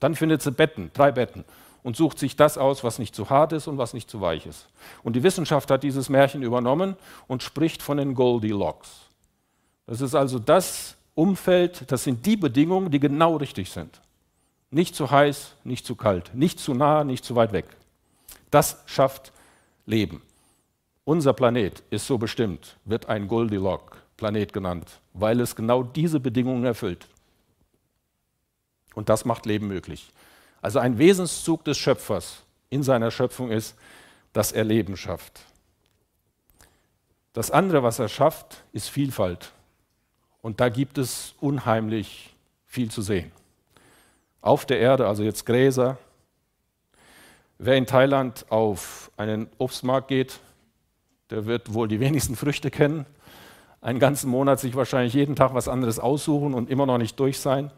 Dann 0.00 0.14
findet 0.14 0.42
sie 0.42 0.50
Betten, 0.50 0.90
drei 0.92 1.12
Betten 1.12 1.44
und 1.84 1.96
sucht 1.96 2.18
sich 2.18 2.34
das 2.34 2.58
aus, 2.58 2.82
was 2.82 2.98
nicht 2.98 3.14
zu 3.14 3.30
hart 3.30 3.52
ist 3.52 3.68
und 3.68 3.78
was 3.78 3.94
nicht 3.94 4.10
zu 4.10 4.20
weich 4.20 4.46
ist. 4.46 4.66
Und 5.02 5.14
die 5.14 5.22
Wissenschaft 5.22 5.70
hat 5.70 5.82
dieses 5.82 6.08
Märchen 6.08 6.42
übernommen 6.42 6.96
und 7.28 7.42
spricht 7.42 7.82
von 7.82 7.98
den 7.98 8.14
Goldilocks. 8.14 8.90
Das 9.86 10.00
ist 10.00 10.14
also 10.14 10.38
das 10.38 10.96
Umfeld, 11.14 11.90
das 11.92 12.04
sind 12.04 12.24
die 12.26 12.36
Bedingungen, 12.36 12.90
die 12.90 12.98
genau 12.98 13.36
richtig 13.36 13.70
sind. 13.70 14.00
Nicht 14.70 14.96
zu 14.96 15.10
heiß, 15.10 15.54
nicht 15.62 15.86
zu 15.86 15.94
kalt, 15.94 16.34
nicht 16.34 16.58
zu 16.58 16.74
nah, 16.74 17.04
nicht 17.04 17.24
zu 17.24 17.36
weit 17.36 17.52
weg. 17.52 17.66
Das 18.50 18.82
schafft 18.86 19.32
Leben. 19.86 20.22
Unser 21.04 21.34
Planet 21.34 21.82
ist 21.90 22.06
so 22.06 22.16
bestimmt, 22.16 22.76
wird 22.86 23.10
ein 23.10 23.28
Goldilock-Planet 24.16 24.52
genannt, 24.52 25.00
weil 25.12 25.40
es 25.40 25.56
genau 25.56 25.82
diese 25.82 26.20
Bedingungen 26.20 26.64
erfüllt. 26.64 27.06
Und 28.94 29.08
das 29.08 29.24
macht 29.24 29.46
Leben 29.46 29.68
möglich. 29.68 30.10
Also 30.62 30.78
ein 30.78 30.98
Wesenszug 30.98 31.64
des 31.64 31.76
Schöpfers 31.78 32.42
in 32.70 32.82
seiner 32.82 33.10
Schöpfung 33.10 33.50
ist, 33.50 33.76
dass 34.32 34.52
er 34.52 34.64
Leben 34.64 34.96
schafft. 34.96 35.40
Das 37.32 37.50
andere, 37.50 37.82
was 37.82 37.98
er 37.98 38.08
schafft, 38.08 38.64
ist 38.72 38.88
Vielfalt. 38.88 39.52
Und 40.40 40.60
da 40.60 40.68
gibt 40.68 40.98
es 40.98 41.34
unheimlich 41.40 42.34
viel 42.66 42.90
zu 42.90 43.02
sehen. 43.02 43.32
Auf 44.40 44.66
der 44.66 44.78
Erde, 44.78 45.08
also 45.08 45.22
jetzt 45.22 45.46
Gräser. 45.46 45.98
Wer 47.58 47.76
in 47.76 47.86
Thailand 47.86 48.46
auf 48.50 49.10
einen 49.16 49.48
Obstmarkt 49.58 50.08
geht, 50.08 50.38
der 51.30 51.46
wird 51.46 51.72
wohl 51.72 51.88
die 51.88 52.00
wenigsten 52.00 52.36
Früchte 52.36 52.70
kennen. 52.70 53.06
Einen 53.84 53.98
ganzen 53.98 54.30
Monat 54.30 54.60
sich 54.60 54.74
wahrscheinlich 54.76 55.12
jeden 55.12 55.36
Tag 55.36 55.52
was 55.52 55.68
anderes 55.68 55.98
aussuchen 55.98 56.54
und 56.54 56.70
immer 56.70 56.86
noch 56.86 56.96
nicht 56.96 57.20
durch 57.20 57.38
sein. 57.38 57.70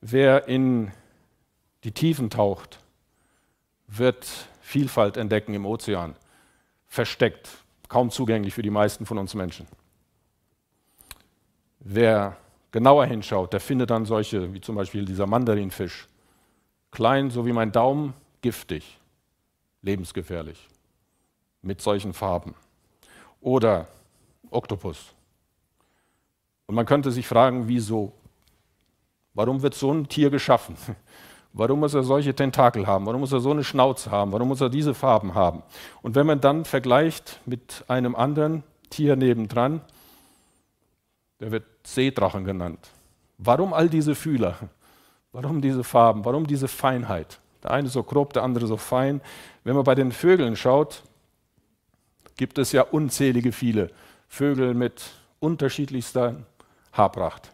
Wer 0.00 0.48
in 0.48 0.90
die 1.84 1.92
Tiefen 1.92 2.30
taucht, 2.30 2.78
wird 3.88 4.26
Vielfalt 4.62 5.18
entdecken 5.18 5.52
im 5.52 5.66
Ozean, 5.66 6.16
versteckt, 6.86 7.50
kaum 7.88 8.08
zugänglich 8.08 8.54
für 8.54 8.62
die 8.62 8.70
meisten 8.70 9.04
von 9.04 9.18
uns 9.18 9.34
Menschen. 9.34 9.66
Wer 11.80 12.38
genauer 12.72 13.04
hinschaut, 13.04 13.52
der 13.52 13.60
findet 13.60 13.90
dann 13.90 14.06
solche, 14.06 14.54
wie 14.54 14.62
zum 14.62 14.76
Beispiel 14.76 15.04
dieser 15.04 15.26
Mandarinfisch, 15.26 16.08
klein, 16.90 17.28
so 17.28 17.44
wie 17.44 17.52
mein 17.52 17.70
Daumen, 17.70 18.14
giftig, 18.40 18.98
lebensgefährlich, 19.82 20.70
mit 21.60 21.82
solchen 21.82 22.14
Farben. 22.14 22.54
Oder 23.42 23.88
Oktopus. 24.50 25.14
Und 26.66 26.74
man 26.74 26.86
könnte 26.86 27.10
sich 27.10 27.26
fragen, 27.26 27.66
wieso? 27.66 28.12
Warum 29.34 29.62
wird 29.62 29.74
so 29.74 29.92
ein 29.92 30.08
Tier 30.08 30.30
geschaffen? 30.30 30.76
Warum 31.54 31.80
muss 31.80 31.94
er 31.94 32.02
solche 32.02 32.34
Tentakel 32.34 32.86
haben? 32.86 33.06
Warum 33.06 33.20
muss 33.20 33.32
er 33.32 33.40
so 33.40 33.50
eine 33.50 33.64
Schnauze 33.64 34.10
haben? 34.10 34.32
Warum 34.32 34.48
muss 34.48 34.60
er 34.60 34.68
diese 34.68 34.94
Farben 34.94 35.34
haben? 35.34 35.62
Und 36.02 36.14
wenn 36.14 36.26
man 36.26 36.40
dann 36.40 36.66
vergleicht 36.66 37.40
mit 37.46 37.84
einem 37.88 38.14
anderen 38.14 38.62
Tier 38.90 39.16
nebendran, 39.16 39.80
der 41.40 41.50
wird 41.50 41.64
Seedrachen 41.84 42.44
genannt. 42.44 42.90
Warum 43.38 43.72
all 43.72 43.88
diese 43.88 44.14
Fühler? 44.14 44.56
Warum 45.32 45.62
diese 45.62 45.84
Farben? 45.84 46.24
Warum 46.24 46.46
diese 46.46 46.68
Feinheit? 46.68 47.40
Der 47.62 47.70
eine 47.70 47.88
so 47.88 48.02
grob, 48.02 48.34
der 48.34 48.42
andere 48.42 48.66
so 48.66 48.76
fein. 48.76 49.20
Wenn 49.64 49.74
man 49.74 49.84
bei 49.84 49.94
den 49.94 50.12
Vögeln 50.12 50.54
schaut, 50.54 51.02
gibt 52.36 52.58
es 52.58 52.72
ja 52.72 52.82
unzählige 52.82 53.52
viele 53.52 53.90
Vögel 54.28 54.74
mit 54.74 55.10
unterschiedlichster 55.40 56.36
Haarpracht. 56.92 57.50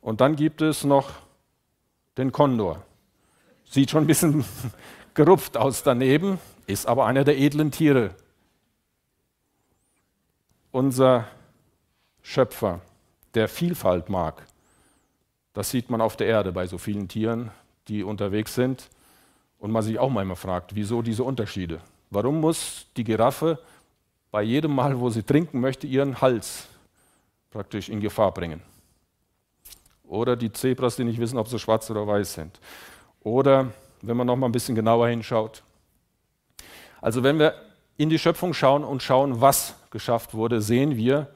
Und 0.00 0.20
dann 0.20 0.36
gibt 0.36 0.62
es 0.62 0.84
noch 0.84 1.10
den 2.16 2.32
Kondor. 2.32 2.82
Sieht 3.64 3.90
schon 3.90 4.04
ein 4.04 4.06
bisschen 4.06 4.44
gerupft 5.14 5.56
aus 5.56 5.82
daneben, 5.82 6.38
ist 6.66 6.86
aber 6.86 7.06
einer 7.06 7.24
der 7.24 7.38
edlen 7.38 7.70
Tiere. 7.70 8.14
Unser 10.72 11.26
Schöpfer, 12.22 12.80
der 13.34 13.48
Vielfalt 13.48 14.08
mag, 14.08 14.46
das 15.52 15.70
sieht 15.70 15.90
man 15.90 16.00
auf 16.00 16.16
der 16.16 16.28
Erde 16.28 16.52
bei 16.52 16.66
so 16.66 16.78
vielen 16.78 17.08
Tieren, 17.08 17.50
die 17.88 18.04
unterwegs 18.04 18.54
sind. 18.54 18.88
Und 19.58 19.72
man 19.72 19.82
sich 19.82 19.98
auch 19.98 20.08
manchmal 20.08 20.36
fragt, 20.36 20.74
wieso 20.74 21.02
diese 21.02 21.24
Unterschiede? 21.24 21.80
Warum 22.08 22.40
muss 22.40 22.86
die 22.96 23.04
Giraffe 23.04 23.58
bei 24.30 24.42
jedem 24.42 24.74
Mal, 24.74 24.98
wo 24.98 25.10
sie 25.10 25.22
trinken 25.22 25.60
möchte, 25.60 25.86
ihren 25.86 26.20
Hals 26.20 26.66
praktisch 27.50 27.88
in 27.88 28.00
Gefahr 28.00 28.32
bringen? 28.32 28.62
Oder 30.04 30.36
die 30.36 30.52
Zebras, 30.52 30.96
die 30.96 31.04
nicht 31.04 31.20
wissen, 31.20 31.38
ob 31.38 31.48
sie 31.48 31.58
schwarz 31.58 31.90
oder 31.90 32.06
weiß 32.06 32.34
sind. 32.34 32.60
Oder 33.22 33.72
wenn 34.02 34.16
man 34.16 34.26
noch 34.26 34.36
mal 34.36 34.46
ein 34.46 34.52
bisschen 34.52 34.74
genauer 34.74 35.08
hinschaut. 35.08 35.62
Also 37.00 37.22
wenn 37.22 37.38
wir 37.38 37.54
in 37.96 38.08
die 38.08 38.18
Schöpfung 38.18 38.54
schauen 38.54 38.82
und 38.82 39.02
schauen, 39.02 39.40
was 39.40 39.74
geschafft 39.90 40.34
wurde, 40.34 40.60
sehen 40.60 40.96
wir, 40.96 41.28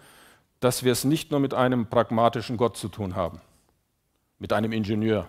dass 0.60 0.82
wir 0.82 0.92
es 0.92 1.04
nicht 1.04 1.30
nur 1.30 1.40
mit 1.40 1.52
einem 1.52 1.86
pragmatischen 1.86 2.56
Gott 2.56 2.76
zu 2.76 2.88
tun 2.88 3.14
haben, 3.14 3.40
mit 4.38 4.52
einem 4.52 4.72
Ingenieur, 4.72 5.28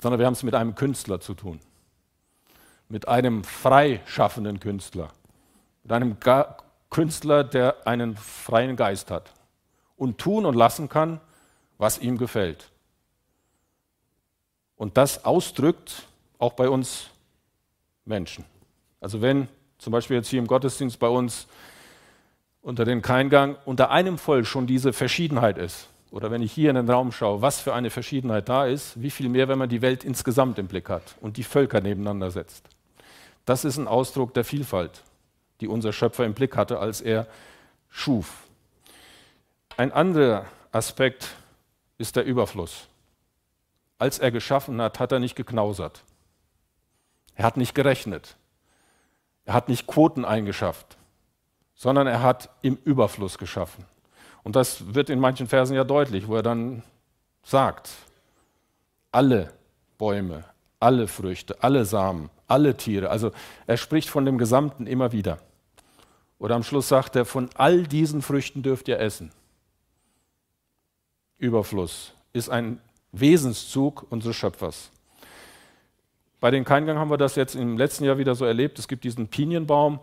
sondern 0.00 0.18
wir 0.18 0.26
haben 0.26 0.34
es 0.34 0.42
mit 0.42 0.54
einem 0.54 0.74
Künstler 0.74 1.20
zu 1.20 1.34
tun, 1.34 1.60
mit 2.88 3.08
einem 3.08 3.42
freischaffenden 3.42 4.60
Künstler, 4.60 5.10
mit 5.84 5.92
einem 5.92 6.18
Ga 6.18 6.56
Künstler, 6.90 7.44
der 7.44 7.86
einen 7.86 8.16
freien 8.16 8.76
Geist 8.76 9.10
hat 9.10 9.32
und 9.96 10.18
tun 10.18 10.46
und 10.46 10.54
lassen 10.54 10.88
kann, 10.88 11.20
was 11.78 11.98
ihm 11.98 12.18
gefällt 12.18 12.70
und 14.76 14.96
das 14.96 15.24
ausdrückt 15.24 16.06
auch 16.38 16.52
bei 16.52 16.68
uns 16.68 17.06
Menschen. 18.04 18.44
Also 19.00 19.22
wenn 19.22 19.48
zum 19.78 19.92
Beispiel 19.92 20.16
jetzt 20.16 20.28
hier 20.28 20.38
im 20.38 20.46
Gottesdienst 20.46 20.98
bei 20.98 21.08
uns 21.08 21.46
unter 22.62 22.84
den 22.84 23.02
Keingang 23.02 23.56
unter 23.64 23.90
einem 23.90 24.18
Volk 24.18 24.46
schon 24.46 24.66
diese 24.66 24.92
Verschiedenheit 24.92 25.58
ist, 25.58 25.88
oder 26.10 26.30
wenn 26.30 26.42
ich 26.42 26.52
hier 26.52 26.70
in 26.70 26.76
den 26.76 26.88
Raum 26.88 27.10
schaue, 27.10 27.42
was 27.42 27.60
für 27.60 27.74
eine 27.74 27.90
Verschiedenheit 27.90 28.48
da 28.48 28.66
ist, 28.66 29.00
wie 29.02 29.10
viel 29.10 29.28
mehr, 29.28 29.48
wenn 29.48 29.58
man 29.58 29.68
die 29.68 29.82
Welt 29.82 30.04
insgesamt 30.04 30.58
im 30.58 30.68
Blick 30.68 30.88
hat 30.88 31.16
und 31.20 31.38
die 31.38 31.42
Völker 31.42 31.80
nebeneinander 31.80 32.30
setzt. 32.30 32.68
Das 33.46 33.64
ist 33.64 33.78
ein 33.78 33.88
Ausdruck 33.88 34.32
der 34.32 34.44
Vielfalt, 34.44 35.02
die 35.60 35.68
unser 35.68 35.92
Schöpfer 35.92 36.24
im 36.24 36.34
Blick 36.34 36.56
hatte, 36.56 36.78
als 36.78 37.00
er 37.00 37.26
schuf. 37.88 38.44
Ein 39.76 39.92
anderer 39.92 40.46
Aspekt 40.72 41.28
ist 41.98 42.16
der 42.16 42.24
Überfluss. 42.24 42.88
Als 43.98 44.18
er 44.18 44.30
geschaffen 44.30 44.80
hat, 44.80 44.98
hat 44.98 45.12
er 45.12 45.20
nicht 45.20 45.36
geknausert. 45.36 46.02
Er 47.34 47.44
hat 47.44 47.56
nicht 47.56 47.74
gerechnet. 47.74 48.36
Er 49.44 49.54
hat 49.54 49.68
nicht 49.68 49.86
Quoten 49.86 50.24
eingeschafft, 50.24 50.96
sondern 51.74 52.06
er 52.06 52.22
hat 52.22 52.50
im 52.62 52.78
Überfluss 52.84 53.38
geschaffen. 53.38 53.84
Und 54.42 54.56
das 54.56 54.94
wird 54.94 55.10
in 55.10 55.20
manchen 55.20 55.46
Versen 55.46 55.74
ja 55.74 55.84
deutlich, 55.84 56.28
wo 56.28 56.36
er 56.36 56.42
dann 56.42 56.82
sagt, 57.42 57.90
alle 59.10 59.52
Bäume, 59.98 60.44
alle 60.84 61.08
Früchte, 61.08 61.60
alle 61.62 61.86
Samen, 61.86 62.28
alle 62.46 62.76
Tiere. 62.76 63.08
Also 63.08 63.32
er 63.66 63.78
spricht 63.78 64.10
von 64.10 64.26
dem 64.26 64.36
Gesamten 64.36 64.86
immer 64.86 65.12
wieder. 65.12 65.38
Oder 66.38 66.56
am 66.56 66.62
Schluss 66.62 66.88
sagt 66.88 67.16
er, 67.16 67.24
von 67.24 67.48
all 67.54 67.84
diesen 67.84 68.20
Früchten 68.20 68.62
dürft 68.62 68.86
ihr 68.88 69.00
essen. 69.00 69.32
Überfluss 71.38 72.12
ist 72.34 72.50
ein 72.50 72.80
Wesenszug 73.12 74.04
unseres 74.10 74.36
Schöpfers. 74.36 74.90
Bei 76.38 76.50
den 76.50 76.66
Keingang 76.66 76.98
haben 76.98 77.10
wir 77.10 77.16
das 77.16 77.36
jetzt 77.36 77.54
im 77.54 77.78
letzten 77.78 78.04
Jahr 78.04 78.18
wieder 78.18 78.34
so 78.34 78.44
erlebt. 78.44 78.78
Es 78.78 78.86
gibt 78.86 79.04
diesen 79.04 79.28
Pinienbaum, 79.28 80.00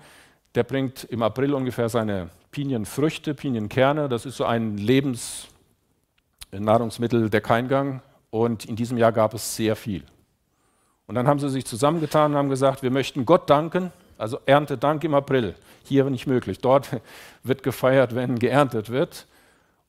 der 0.55 0.63
bringt 0.63 1.03
im 1.03 1.21
April 1.21 1.53
ungefähr 1.53 1.89
seine 1.89 2.31
Pinienfrüchte, 2.49 3.35
Pinienkerne. 3.35 4.09
Das 4.09 4.25
ist 4.25 4.37
so 4.37 4.45
ein 4.45 4.77
Lebensnahrungsmittel 4.77 7.29
der 7.29 7.41
Keingang. 7.41 8.01
Und 8.31 8.65
in 8.65 8.75
diesem 8.75 8.97
Jahr 8.97 9.11
gab 9.11 9.35
es 9.35 9.55
sehr 9.55 9.75
viel. 9.75 10.03
Und 11.11 11.15
dann 11.15 11.27
haben 11.27 11.39
sie 11.39 11.49
sich 11.49 11.65
zusammengetan 11.65 12.31
und 12.31 12.37
haben 12.37 12.49
gesagt, 12.49 12.83
wir 12.83 12.89
möchten 12.89 13.25
Gott 13.25 13.49
danken, 13.49 13.91
also 14.17 14.39
Erntedank 14.45 15.03
im 15.03 15.13
April. 15.13 15.55
Hier 15.83 16.05
nicht 16.05 16.25
möglich. 16.25 16.59
Dort 16.59 16.87
wird 17.43 17.63
gefeiert, 17.63 18.15
wenn 18.15 18.39
geerntet 18.39 18.89
wird. 18.89 19.27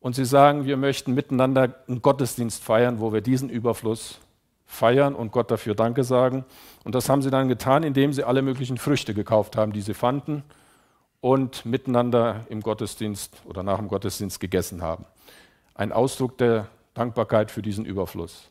Und 0.01 0.17
sie 0.17 0.25
sagen, 0.25 0.65
wir 0.65 0.77
möchten 0.77 1.15
miteinander 1.15 1.77
einen 1.87 2.03
Gottesdienst 2.03 2.65
feiern, 2.65 2.99
wo 2.99 3.13
wir 3.13 3.21
diesen 3.21 3.51
Überfluss 3.51 4.19
feiern 4.67 5.15
und 5.15 5.31
Gott 5.31 5.53
dafür 5.53 5.77
Danke 5.77 6.03
sagen. 6.03 6.45
Und 6.83 6.97
das 6.97 7.09
haben 7.09 7.23
sie 7.23 7.31
dann 7.31 7.47
getan, 7.47 7.85
indem 7.85 8.13
sie 8.13 8.25
alle 8.25 8.43
möglichen 8.43 8.77
Früchte 8.77 9.15
gekauft 9.15 9.57
haben, 9.57 9.73
die 9.73 9.83
sie 9.83 9.95
fanden 9.95 10.43
und 11.21 11.65
miteinander 11.65 12.47
im 12.49 12.63
Gottesdienst 12.63 13.43
oder 13.45 13.63
nach 13.63 13.79
dem 13.79 13.87
Gottesdienst 13.87 14.41
gegessen 14.41 14.83
haben. 14.83 15.05
Ein 15.77 15.93
Ausdruck 15.93 16.37
der 16.39 16.67
Dankbarkeit 16.95 17.53
für 17.53 17.63
diesen 17.63 17.85
Überfluss. 17.85 18.49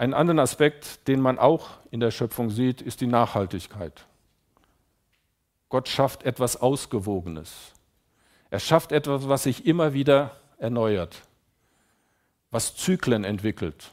Einen 0.00 0.14
anderen 0.14 0.38
Aspekt, 0.38 1.06
den 1.08 1.20
man 1.20 1.38
auch 1.38 1.72
in 1.90 2.00
der 2.00 2.10
Schöpfung 2.10 2.48
sieht, 2.48 2.80
ist 2.80 3.02
die 3.02 3.06
Nachhaltigkeit. 3.06 4.06
Gott 5.68 5.88
schafft 5.88 6.22
etwas 6.22 6.58
Ausgewogenes. 6.58 7.72
Er 8.48 8.60
schafft 8.60 8.92
etwas, 8.92 9.28
was 9.28 9.42
sich 9.42 9.66
immer 9.66 9.92
wieder 9.92 10.30
erneuert, 10.56 11.20
was 12.50 12.76
Zyklen 12.76 13.24
entwickelt. 13.24 13.90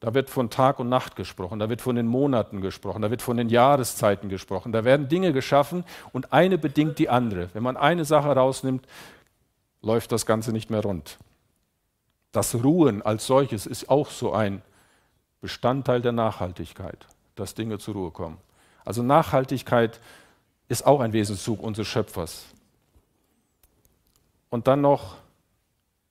Da 0.00 0.14
wird 0.14 0.30
von 0.30 0.48
Tag 0.48 0.78
und 0.80 0.88
Nacht 0.88 1.14
gesprochen, 1.14 1.58
da 1.58 1.68
wird 1.68 1.82
von 1.82 1.94
den 1.94 2.06
Monaten 2.06 2.62
gesprochen, 2.62 3.02
da 3.02 3.10
wird 3.10 3.20
von 3.20 3.36
den 3.36 3.50
Jahreszeiten 3.50 4.30
gesprochen. 4.30 4.72
Da 4.72 4.86
werden 4.86 5.08
Dinge 5.08 5.34
geschaffen 5.34 5.84
und 6.14 6.32
eine 6.32 6.56
bedingt 6.56 6.98
die 6.98 7.10
andere. 7.10 7.50
Wenn 7.52 7.62
man 7.62 7.76
eine 7.76 8.06
Sache 8.06 8.30
rausnimmt, 8.30 8.86
läuft 9.82 10.10
das 10.10 10.24
Ganze 10.24 10.52
nicht 10.52 10.70
mehr 10.70 10.80
rund. 10.80 11.18
Das 12.32 12.54
Ruhen 12.54 13.02
als 13.02 13.26
solches 13.26 13.66
ist 13.66 13.90
auch 13.90 14.08
so 14.08 14.32
ein 14.32 14.62
Bestandteil 15.40 16.02
der 16.02 16.12
Nachhaltigkeit, 16.12 17.06
dass 17.34 17.54
Dinge 17.54 17.78
zur 17.78 17.94
Ruhe 17.94 18.10
kommen. 18.10 18.38
Also 18.84 19.02
Nachhaltigkeit 19.02 20.00
ist 20.68 20.86
auch 20.86 21.00
ein 21.00 21.12
Wesenszug 21.12 21.62
unseres 21.62 21.88
Schöpfers. 21.88 22.46
Und 24.50 24.66
dann 24.66 24.80
noch 24.80 25.16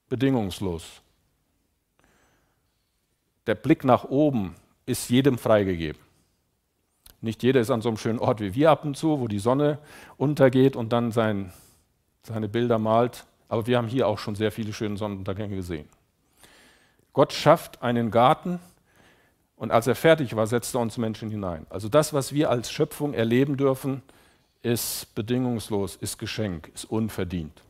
bedingungslos. 0.07 1.01
Der 3.47 3.55
Blick 3.55 3.83
nach 3.83 4.05
oben 4.05 4.55
ist 4.85 5.09
jedem 5.09 5.37
freigegeben. 5.37 6.01
Nicht 7.21 7.43
jeder 7.43 7.59
ist 7.59 7.69
an 7.69 7.81
so 7.81 7.89
einem 7.89 7.97
schönen 7.97 8.19
Ort 8.19 8.39
wie 8.39 8.55
wir 8.55 8.71
ab 8.71 8.85
und 8.85 8.95
zu, 8.95 9.19
wo 9.19 9.27
die 9.27 9.39
Sonne 9.39 9.79
untergeht 10.17 10.75
und 10.75 10.93
dann 10.93 11.11
sein, 11.11 11.51
seine 12.23 12.47
Bilder 12.47 12.79
malt. 12.79 13.25
Aber 13.49 13.67
wir 13.67 13.77
haben 13.77 13.87
hier 13.87 14.07
auch 14.07 14.19
schon 14.19 14.35
sehr 14.35 14.51
viele 14.51 14.73
schöne 14.73 14.97
Sonnenuntergänge 14.97 15.55
gesehen. 15.55 15.89
Gott 17.13 17.33
schafft 17.33 17.81
einen 17.81 18.11
Garten 18.11 18.59
und 19.59 19.71
als 19.71 19.87
er 19.87 19.95
fertig 19.95 20.37
war, 20.37 20.47
setzte 20.47 20.77
er 20.77 20.81
uns 20.81 20.97
Menschen 20.97 21.29
hinein. 21.29 21.67
Also 21.69 21.89
das, 21.89 22.13
was 22.13 22.33
wir 22.33 22.49
als 22.49 22.71
Schöpfung 22.71 23.13
erleben 23.13 23.57
dürfen, 23.57 24.01
ist 24.61 25.13
bedingungslos, 25.15 25.97
ist 25.97 26.17
Geschenk, 26.17 26.71
ist 26.73 26.85
unverdient. 26.85 27.61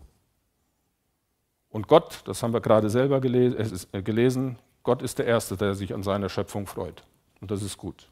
Und 1.71 1.87
Gott, 1.87 2.21
das 2.25 2.43
haben 2.43 2.53
wir 2.53 2.61
gerade 2.61 2.91
selber 2.91 3.17
äh, 3.17 4.03
gelesen, 4.03 4.59
Gott 4.83 5.01
ist 5.01 5.17
der 5.17 5.25
Erste, 5.25 5.57
der 5.57 5.73
sich 5.73 5.91
an 5.91 6.03
seiner 6.03 6.29
Schöpfung 6.29 6.67
freut. 6.67 7.03
Und 7.41 7.49
das 7.49 7.63
ist 7.63 7.75
gut. 7.75 8.07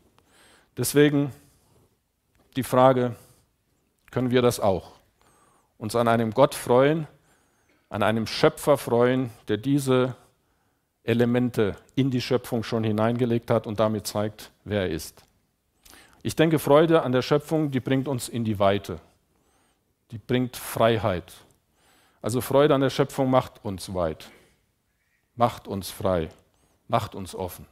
Deswegen 0.75 1.31
die 2.55 2.63
Frage, 2.63 3.15
können 4.09 4.31
wir 4.31 4.41
das 4.41 4.59
auch? 4.59 4.93
Uns 5.77 5.95
an 5.95 6.07
einem 6.07 6.31
Gott 6.31 6.55
freuen, 6.55 7.07
an 7.89 8.01
einem 8.01 8.25
Schöpfer 8.25 8.79
freuen, 8.79 9.29
der 9.47 9.57
diese 9.57 10.15
Elemente 11.07 11.75
in 11.95 12.11
die 12.11 12.21
Schöpfung 12.21 12.63
schon 12.63 12.83
hineingelegt 12.83 13.49
hat 13.49 13.65
und 13.65 13.79
damit 13.79 14.05
zeigt, 14.05 14.51
wer 14.65 14.81
er 14.81 14.89
ist. 14.89 15.23
Ich 16.21 16.35
denke, 16.35 16.59
Freude 16.59 17.03
an 17.03 17.13
der 17.13 17.21
Schöpfung, 17.21 17.71
die 17.71 17.79
bringt 17.79 18.09
uns 18.09 18.27
in 18.27 18.43
die 18.43 18.59
Weite. 18.59 18.99
Die 20.11 20.17
bringt 20.17 20.57
Freiheit. 20.57 21.33
Also 22.21 22.41
Freude 22.41 22.75
an 22.75 22.81
der 22.81 22.89
Schöpfung 22.89 23.29
macht 23.29 23.63
uns 23.63 23.93
weit, 23.93 24.29
macht 25.35 25.67
uns 25.67 25.89
frei, 25.89 26.27
macht 26.89 27.15
uns 27.15 27.33
offen. 27.33 27.65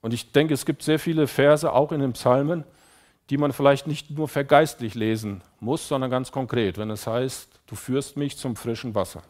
Und 0.00 0.14
ich 0.14 0.32
denke, 0.32 0.54
es 0.54 0.64
gibt 0.64 0.82
sehr 0.82 0.98
viele 0.98 1.26
Verse, 1.26 1.70
auch 1.70 1.92
in 1.92 2.00
den 2.00 2.14
Psalmen, 2.14 2.64
die 3.28 3.36
man 3.36 3.52
vielleicht 3.52 3.86
nicht 3.86 4.10
nur 4.10 4.28
vergeistlich 4.28 4.94
lesen 4.94 5.42
muss, 5.60 5.86
sondern 5.86 6.10
ganz 6.10 6.32
konkret, 6.32 6.78
wenn 6.78 6.90
es 6.90 7.06
heißt, 7.06 7.60
du 7.66 7.74
führst 7.74 8.16
mich 8.16 8.38
zum 8.38 8.56
frischen 8.56 8.94
Wasser. 8.94 9.22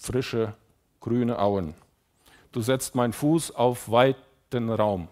Frische, 0.00 0.54
grüne 1.00 1.38
Auen. 1.38 1.74
Du 2.52 2.62
setzt 2.62 2.94
meinen 2.94 3.12
Fuß 3.12 3.54
auf 3.54 3.90
weiten 3.90 4.70
Raum. 4.70 5.08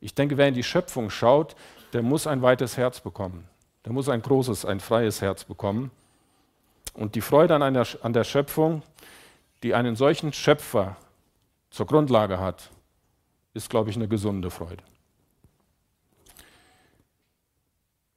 Ich 0.00 0.14
denke, 0.14 0.38
wer 0.38 0.48
in 0.48 0.54
die 0.54 0.62
Schöpfung 0.62 1.10
schaut, 1.10 1.54
der 1.92 2.02
muss 2.02 2.26
ein 2.26 2.40
weites 2.40 2.78
Herz 2.78 3.00
bekommen. 3.00 3.46
Der 3.84 3.92
muss 3.92 4.08
ein 4.08 4.22
großes, 4.22 4.64
ein 4.64 4.80
freies 4.80 5.20
Herz 5.20 5.44
bekommen. 5.44 5.90
Und 6.94 7.14
die 7.14 7.20
Freude 7.20 7.54
an, 7.54 7.62
einer, 7.62 7.86
an 8.02 8.14
der 8.14 8.24
Schöpfung, 8.24 8.82
die 9.62 9.74
einen 9.74 9.94
solchen 9.94 10.32
Schöpfer 10.32 10.96
zur 11.70 11.86
Grundlage 11.86 12.40
hat, 12.40 12.70
ist, 13.52 13.68
glaube 13.68 13.90
ich, 13.90 13.96
eine 13.96 14.08
gesunde 14.08 14.50
Freude. 14.50 14.82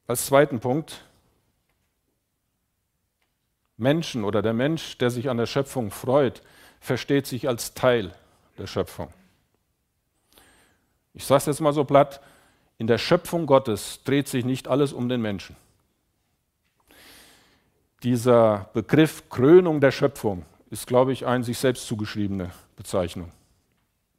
Als 0.08 0.26
zweiten 0.26 0.60
Punkt, 0.60 1.04
Menschen 3.80 4.24
oder 4.24 4.42
der 4.42 4.54
Mensch, 4.54 4.98
der 4.98 5.10
sich 5.10 5.30
an 5.30 5.38
der 5.38 5.46
Schöpfung 5.46 5.92
freut, 5.92 6.42
versteht 6.80 7.28
sich 7.28 7.48
als 7.48 7.74
Teil 7.74 8.14
der 8.58 8.68
Schöpfung. 8.68 9.14
Ich 11.14 11.26
sage 11.26 11.40
es 11.40 11.46
jetzt 11.48 11.62
mal 11.62 11.74
so 11.74 11.84
platt, 11.84 12.22
in 12.78 12.88
der 12.88 12.98
Schöpfung 12.98 13.46
Gottes 13.46 14.04
dreht 14.04 14.28
sich 14.28 14.46
nicht 14.46 14.68
alles 14.68 14.94
um 14.94 15.10
den 15.10 15.22
Menschen. 15.22 15.56
Dieser 18.04 18.70
Begriff 18.74 19.30
Krönung 19.30 19.82
der 19.82 19.92
Schöpfung 19.92 20.46
ist, 20.70 20.88
glaube 20.88 21.12
ich, 21.12 21.26
eine 21.26 21.44
sich 21.44 21.58
selbst 21.58 21.88
zugeschriebene 21.88 22.52
Bezeichnung 22.78 23.32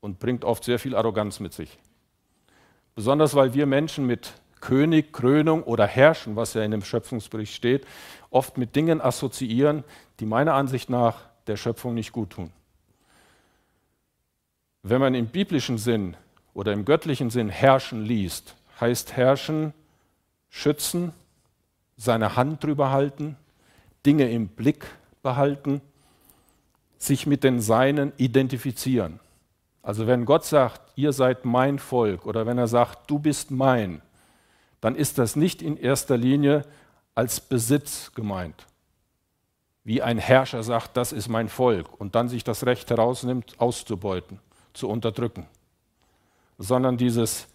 und 0.01 0.19
bringt 0.19 0.45
oft 0.45 0.65
sehr 0.65 0.79
viel 0.79 0.95
Arroganz 0.95 1.41
mit 1.41 1.55
sich. 1.55 1.79
Besonders 2.95 3.35
weil 3.35 3.55
wir 3.55 3.65
Menschen 3.65 4.07
mit 4.07 4.35
König, 4.61 5.13
Krönung 5.13 5.63
oder 5.63 5.87
Herrschen, 5.87 6.37
was 6.37 6.55
ja 6.55 6.63
in 6.63 6.71
dem 6.71 6.85
Schöpfungsbericht 6.85 7.55
steht, 7.55 7.87
oft 8.31 8.59
mit 8.59 8.77
Dingen 8.77 9.01
assoziieren, 9.01 9.85
die 10.21 10.27
meiner 10.27 10.55
Ansicht 10.55 10.89
nach 10.91 11.29
der 11.47 11.57
Schöpfung 11.57 11.95
nicht 11.95 12.13
gut 12.13 12.31
tun. 12.31 12.51
Wenn 14.83 15.01
man 15.01 15.15
im 15.15 15.27
biblischen 15.27 15.79
Sinn 15.79 16.17
oder 16.55 16.73
im 16.73 16.85
göttlichen 16.85 17.31
Sinn 17.31 17.49
herrschen 17.49 18.05
liest, 18.05 18.57
heißt 18.81 19.17
herrschen, 19.17 19.75
schützen, 20.49 21.13
seine 21.97 22.37
Hand 22.37 22.65
drüber 22.65 22.91
halten, 22.91 23.37
Dinge 24.07 24.31
im 24.31 24.49
Blick 24.49 24.87
behalten, 25.23 25.83
sich 26.99 27.27
mit 27.27 27.45
den 27.45 27.61
Seinen 27.61 28.13
identifizieren. 28.17 29.21
Also 29.83 30.07
wenn 30.07 30.25
Gott 30.25 30.45
sagt, 30.45 30.81
ihr 30.97 31.13
seid 31.13 31.45
mein 31.45 31.79
Volk 31.79 32.27
oder 32.27 32.47
wenn 32.47 32.59
er 32.59 32.69
sagt, 32.69 33.11
du 33.11 33.19
bist 33.19 33.51
mein, 33.51 34.03
dann 34.81 34.95
ist 34.95 35.19
das 35.19 35.37
nicht 35.37 35.63
in 35.63 35.77
erster 35.77 36.17
Linie 36.17 36.65
als 37.21 37.41
Besitz 37.41 38.13
gemeint. 38.13 38.67
Wie 39.85 40.03
ein 40.03 40.19
Herrscher 40.19 40.63
sagt, 40.63 40.97
das 40.97 41.13
ist 41.13 41.29
mein 41.29 41.49
Volk 41.49 42.01
und 42.01 42.15
dann 42.15 42.29
sich 42.29 42.45
das 42.45 42.67
Recht 42.67 42.91
herausnimmt, 42.91 43.55
auszubeuten, 43.59 44.39
zu 44.75 44.89
unterdrücken 44.89 45.47
sondern 46.61 46.99
dieses 46.99 47.49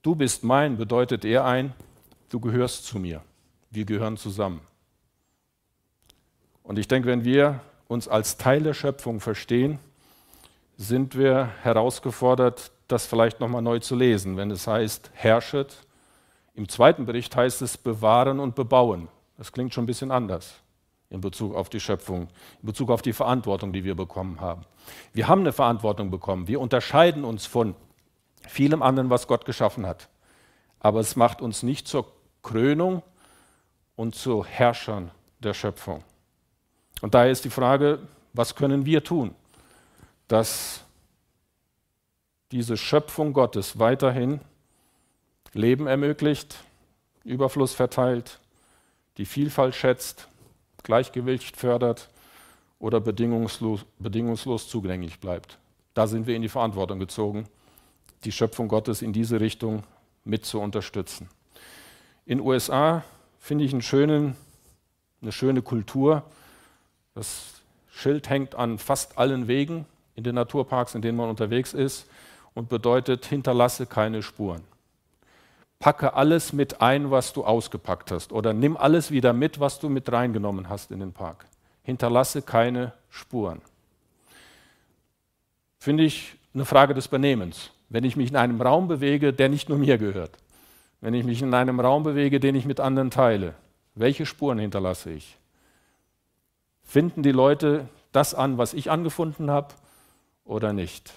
Du 0.00 0.14
bist 0.14 0.44
mein 0.44 0.76
bedeutet 0.76 1.24
eher 1.24 1.44
ein, 1.44 1.74
du 2.30 2.38
gehörst 2.38 2.86
zu 2.86 3.00
mir. 3.00 3.20
Wir 3.70 3.84
gehören 3.84 4.16
zusammen. 4.16 4.60
Und 6.62 6.78
ich 6.78 6.86
denke, 6.86 7.08
wenn 7.08 7.24
wir 7.24 7.60
uns 7.88 8.06
als 8.06 8.36
Teil 8.36 8.62
der 8.62 8.74
Schöpfung 8.74 9.18
verstehen, 9.20 9.80
sind 10.76 11.18
wir 11.18 11.50
herausgefordert, 11.62 12.70
das 12.86 13.06
vielleicht 13.06 13.40
nochmal 13.40 13.60
neu 13.60 13.80
zu 13.80 13.96
lesen, 13.96 14.36
wenn 14.36 14.52
es 14.52 14.68
heißt, 14.68 15.10
herrschet. 15.14 15.76
Im 16.58 16.68
zweiten 16.68 17.06
Bericht 17.06 17.36
heißt 17.36 17.62
es 17.62 17.78
bewahren 17.78 18.40
und 18.40 18.56
bebauen. 18.56 19.06
Das 19.36 19.52
klingt 19.52 19.72
schon 19.72 19.84
ein 19.84 19.86
bisschen 19.86 20.10
anders 20.10 20.56
in 21.08 21.20
Bezug 21.20 21.54
auf 21.54 21.68
die 21.68 21.78
Schöpfung, 21.78 22.22
in 22.60 22.66
Bezug 22.66 22.90
auf 22.90 23.00
die 23.00 23.12
Verantwortung, 23.12 23.72
die 23.72 23.84
wir 23.84 23.94
bekommen 23.94 24.40
haben. 24.40 24.62
Wir 25.12 25.28
haben 25.28 25.42
eine 25.42 25.52
Verantwortung 25.52 26.10
bekommen. 26.10 26.48
Wir 26.48 26.60
unterscheiden 26.60 27.24
uns 27.24 27.46
von 27.46 27.76
vielem 28.48 28.82
anderen, 28.82 29.08
was 29.08 29.28
Gott 29.28 29.44
geschaffen 29.44 29.86
hat. 29.86 30.08
Aber 30.80 30.98
es 30.98 31.14
macht 31.14 31.42
uns 31.42 31.62
nicht 31.62 31.86
zur 31.86 32.10
Krönung 32.42 33.04
und 33.94 34.16
zu 34.16 34.44
Herrschern 34.44 35.12
der 35.38 35.54
Schöpfung. 35.54 36.02
Und 37.02 37.14
daher 37.14 37.30
ist 37.30 37.44
die 37.44 37.50
Frage, 37.50 38.00
was 38.32 38.56
können 38.56 38.84
wir 38.84 39.04
tun, 39.04 39.32
dass 40.26 40.82
diese 42.50 42.76
Schöpfung 42.76 43.32
Gottes 43.32 43.78
weiterhin 43.78 44.40
Leben 45.52 45.86
ermöglicht, 45.86 46.58
Überfluss 47.24 47.74
verteilt, 47.74 48.38
die 49.16 49.26
Vielfalt 49.26 49.74
schätzt, 49.74 50.28
Gleichgewicht 50.82 51.56
fördert 51.56 52.08
oder 52.78 53.00
bedingungslos, 53.00 53.84
bedingungslos 53.98 54.68
zugänglich 54.68 55.20
bleibt. 55.20 55.58
Da 55.94 56.06
sind 56.06 56.26
wir 56.26 56.36
in 56.36 56.42
die 56.42 56.48
Verantwortung 56.48 56.98
gezogen, 56.98 57.48
die 58.24 58.32
Schöpfung 58.32 58.68
Gottes 58.68 59.02
in 59.02 59.12
diese 59.12 59.40
Richtung 59.40 59.82
mit 60.24 60.44
zu 60.44 60.60
unterstützen. 60.60 61.28
In 62.26 62.40
USA 62.40 63.02
finde 63.38 63.64
ich 63.64 63.84
schönen, 63.84 64.36
eine 65.22 65.32
schöne 65.32 65.62
Kultur. 65.62 66.22
Das 67.14 67.62
Schild 67.90 68.28
hängt 68.28 68.54
an 68.54 68.78
fast 68.78 69.18
allen 69.18 69.48
Wegen 69.48 69.86
in 70.14 70.24
den 70.24 70.34
Naturparks, 70.34 70.94
in 70.94 71.02
denen 71.02 71.16
man 71.16 71.30
unterwegs 71.30 71.74
ist 71.74 72.06
und 72.54 72.68
bedeutet, 72.68 73.26
hinterlasse 73.26 73.86
keine 73.86 74.22
Spuren. 74.22 74.62
Packe 75.78 76.14
alles 76.14 76.52
mit 76.52 76.80
ein, 76.80 77.10
was 77.10 77.32
du 77.32 77.44
ausgepackt 77.44 78.10
hast 78.10 78.32
oder 78.32 78.52
nimm 78.52 78.76
alles 78.76 79.10
wieder 79.10 79.32
mit, 79.32 79.60
was 79.60 79.78
du 79.78 79.88
mit 79.88 80.10
reingenommen 80.10 80.68
hast 80.68 80.90
in 80.90 81.00
den 81.00 81.12
Park. 81.12 81.46
Hinterlasse 81.82 82.42
keine 82.42 82.92
Spuren. 83.08 83.62
Finde 85.78 86.04
ich 86.04 86.36
eine 86.52 86.64
Frage 86.64 86.94
des 86.94 87.08
Benehmens. 87.08 87.70
Wenn 87.88 88.04
ich 88.04 88.16
mich 88.16 88.30
in 88.30 88.36
einem 88.36 88.60
Raum 88.60 88.88
bewege, 88.88 89.32
der 89.32 89.48
nicht 89.48 89.68
nur 89.68 89.78
mir 89.78 89.98
gehört, 89.98 90.32
wenn 91.00 91.14
ich 91.14 91.24
mich 91.24 91.40
in 91.40 91.54
einem 91.54 91.80
Raum 91.80 92.02
bewege, 92.02 92.40
den 92.40 92.56
ich 92.56 92.66
mit 92.66 92.80
anderen 92.80 93.10
teile, 93.10 93.54
welche 93.94 94.26
Spuren 94.26 94.58
hinterlasse 94.58 95.10
ich? 95.10 95.38
Finden 96.82 97.22
die 97.22 97.32
Leute 97.32 97.88
das 98.12 98.34
an, 98.34 98.58
was 98.58 98.74
ich 98.74 98.90
angefunden 98.90 99.50
habe 99.50 99.74
oder 100.44 100.72
nicht? 100.72 101.12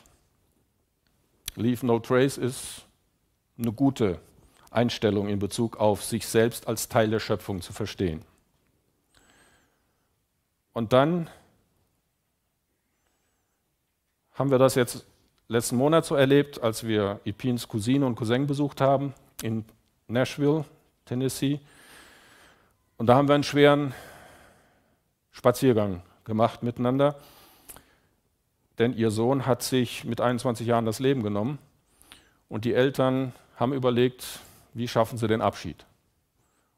Leave 1.55 1.85
no 1.85 1.99
trace 1.99 2.37
ist 2.37 2.85
eine 3.57 3.71
gute 3.71 4.19
Einstellung 4.71 5.27
in 5.27 5.39
Bezug 5.39 5.77
auf 5.77 6.03
sich 6.03 6.25
selbst 6.25 6.67
als 6.67 6.89
Teil 6.89 7.09
der 7.09 7.19
Schöpfung 7.19 7.61
zu 7.61 7.73
verstehen. 7.73 8.23
Und 10.73 10.93
dann 10.93 11.29
haben 14.33 14.49
wir 14.49 14.57
das 14.57 14.75
jetzt 14.75 15.05
letzten 15.49 15.75
Monat 15.75 16.05
so 16.05 16.15
erlebt, 16.15 16.63
als 16.63 16.87
wir 16.87 17.19
Ipins 17.25 17.67
Cousine 17.67 18.05
und 18.05 18.15
Cousin 18.15 18.47
besucht 18.47 18.79
haben 18.79 19.13
in 19.43 19.65
Nashville, 20.07 20.63
Tennessee. 21.05 21.59
Und 22.97 23.07
da 23.07 23.15
haben 23.15 23.27
wir 23.27 23.35
einen 23.35 23.43
schweren 23.43 23.93
Spaziergang 25.31 26.01
gemacht 26.23 26.63
miteinander, 26.63 27.19
denn 28.79 28.93
ihr 28.93 29.11
Sohn 29.11 29.45
hat 29.45 29.63
sich 29.63 30.05
mit 30.05 30.21
21 30.21 30.65
Jahren 30.65 30.85
das 30.85 30.99
Leben 30.99 31.23
genommen 31.23 31.57
und 32.47 32.63
die 32.63 32.73
Eltern 32.73 33.33
haben 33.57 33.73
überlegt, 33.73 34.39
wie 34.73 34.87
schaffen 34.87 35.17
sie 35.17 35.27
den 35.27 35.41
Abschied. 35.41 35.85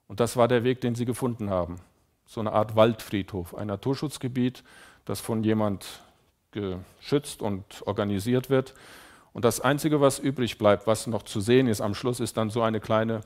Und 0.07 0.19
das 0.19 0.37
war 0.37 0.47
der 0.47 0.63
Weg, 0.63 0.81
den 0.81 0.95
sie 0.95 1.05
gefunden 1.05 1.49
haben. 1.49 1.77
So 2.25 2.39
eine 2.39 2.51
Art 2.51 2.75
Waldfriedhof, 2.75 3.55
ein 3.55 3.67
Naturschutzgebiet, 3.67 4.63
das 5.05 5.19
von 5.19 5.43
jemand 5.43 6.01
geschützt 6.51 7.41
und 7.41 7.85
organisiert 7.85 8.49
wird. 8.49 8.73
Und 9.33 9.45
das 9.45 9.59
Einzige, 9.59 9.99
was 9.99 10.19
übrig 10.19 10.57
bleibt, 10.57 10.87
was 10.87 11.07
noch 11.07 11.23
zu 11.23 11.41
sehen 11.41 11.67
ist 11.67 11.81
am 11.81 11.95
Schluss, 11.95 12.19
ist 12.19 12.37
dann 12.37 12.49
so 12.49 12.61
eine 12.61 12.79
kleine 12.79 13.21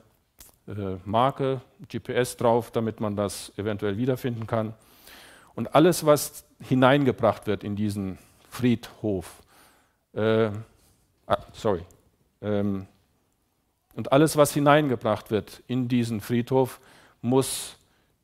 äh, 0.68 0.98
Marke, 1.06 1.62
GPS 1.90 2.38
drauf, 2.38 2.72
damit 2.72 3.00
man 3.00 3.16
das 3.16 3.52
eventuell 3.58 3.98
wiederfinden 3.98 4.48
kann. 4.48 4.74
Und 5.56 5.76
alles, 5.76 6.06
was 6.06 6.46
hineingebracht 6.62 7.48
wird 7.48 7.64
in 7.64 7.76
diesen 7.76 8.18
Friedhof, 8.50 9.42
äh, 10.14 10.50
ah, 11.28 11.38
sorry, 11.52 11.84
ähm, 12.42 12.88
und 13.98 14.12
alles, 14.12 14.38
was 14.38 14.54
hineingebracht 14.54 15.32
wird 15.32 15.64
in 15.66 15.88
diesen 15.88 16.22
Friedhof, 16.22 16.80
muss 17.24 17.78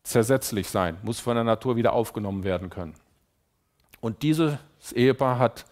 zersetzlich 0.03 0.69
sein, 0.69 0.97
muss 1.01 1.19
von 1.19 1.33
der 1.33 1.43
Natur 1.43 1.75
wieder 1.75 1.93
aufgenommen 1.93 2.43
werden 2.43 2.69
können. 2.69 2.93
Und 3.99 4.21
dieses 4.21 4.59
Ehepaar 4.93 5.39
hat 5.39 5.65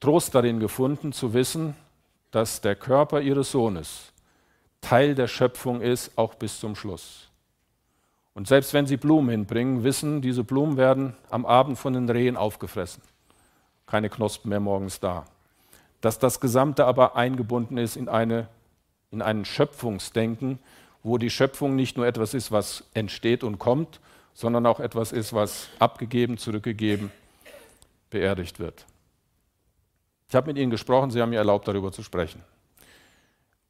Trost 0.00 0.34
darin 0.34 0.60
gefunden, 0.60 1.12
zu 1.12 1.34
wissen, 1.34 1.76
dass 2.30 2.62
der 2.62 2.74
Körper 2.74 3.20
ihres 3.20 3.50
Sohnes 3.50 4.12
Teil 4.80 5.14
der 5.14 5.28
Schöpfung 5.28 5.82
ist, 5.82 6.16
auch 6.16 6.34
bis 6.34 6.58
zum 6.58 6.74
Schluss. 6.74 7.28
Und 8.32 8.48
selbst 8.48 8.72
wenn 8.72 8.86
sie 8.86 8.96
Blumen 8.96 9.28
hinbringen, 9.28 9.84
wissen, 9.84 10.22
diese 10.22 10.42
Blumen 10.42 10.78
werden 10.78 11.14
am 11.28 11.44
Abend 11.44 11.78
von 11.78 11.92
den 11.92 12.08
Rehen 12.08 12.38
aufgefressen. 12.38 13.02
Keine 13.86 14.08
Knospen 14.08 14.48
mehr 14.48 14.60
morgens 14.60 15.00
da. 15.00 15.26
Dass 16.00 16.18
das 16.18 16.40
Gesamte 16.40 16.86
aber 16.86 17.14
eingebunden 17.14 17.76
ist 17.76 17.96
in, 17.96 18.08
eine, 18.08 18.48
in 19.16 19.22
ein 19.22 19.46
Schöpfungsdenken, 19.46 20.58
wo 21.02 21.16
die 21.16 21.30
Schöpfung 21.30 21.74
nicht 21.74 21.96
nur 21.96 22.06
etwas 22.06 22.34
ist, 22.34 22.52
was 22.52 22.84
entsteht 22.92 23.44
und 23.44 23.58
kommt, 23.58 23.98
sondern 24.34 24.66
auch 24.66 24.78
etwas 24.78 25.12
ist, 25.12 25.32
was 25.32 25.68
abgegeben, 25.78 26.36
zurückgegeben, 26.36 27.10
beerdigt 28.10 28.58
wird. 28.58 28.84
Ich 30.28 30.34
habe 30.34 30.48
mit 30.48 30.58
Ihnen 30.58 30.70
gesprochen, 30.70 31.10
Sie 31.10 31.22
haben 31.22 31.30
mir 31.30 31.38
erlaubt, 31.38 31.66
darüber 31.66 31.92
zu 31.92 32.02
sprechen. 32.02 32.42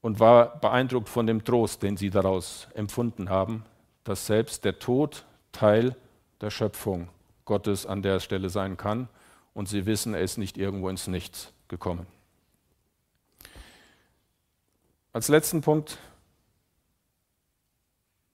Und 0.01 0.19
war 0.19 0.59
beeindruckt 0.59 1.09
von 1.09 1.29
dem 1.29 1.45
Trost, 1.45 1.83
den 1.83 1.97
Sie 1.97 2.11
daraus 2.11 2.67
empfunden 2.75 3.31
haben, 3.31 3.65
dass 4.03 4.27
selbst 4.27 4.65
der 4.65 4.81
Tod 4.81 5.25
Teil 5.53 5.95
der 6.41 6.51
Schöpfung 6.51 7.09
Gottes 7.45 7.87
an 7.87 8.03
der 8.03 8.19
Stelle 8.19 8.51
sein 8.51 8.77
kann. 8.77 9.09
Und 9.55 9.69
Sie 9.69 9.87
wissen, 9.87 10.15
er 10.15 10.23
ist 10.23 10.39
nicht 10.39 10.59
irgendwo 10.59 10.89
ins 10.89 11.07
Nichts 11.07 11.53
gekommen. 11.69 12.07
Als 15.17 15.29
letzten 15.29 15.63
Punkt 15.63 15.97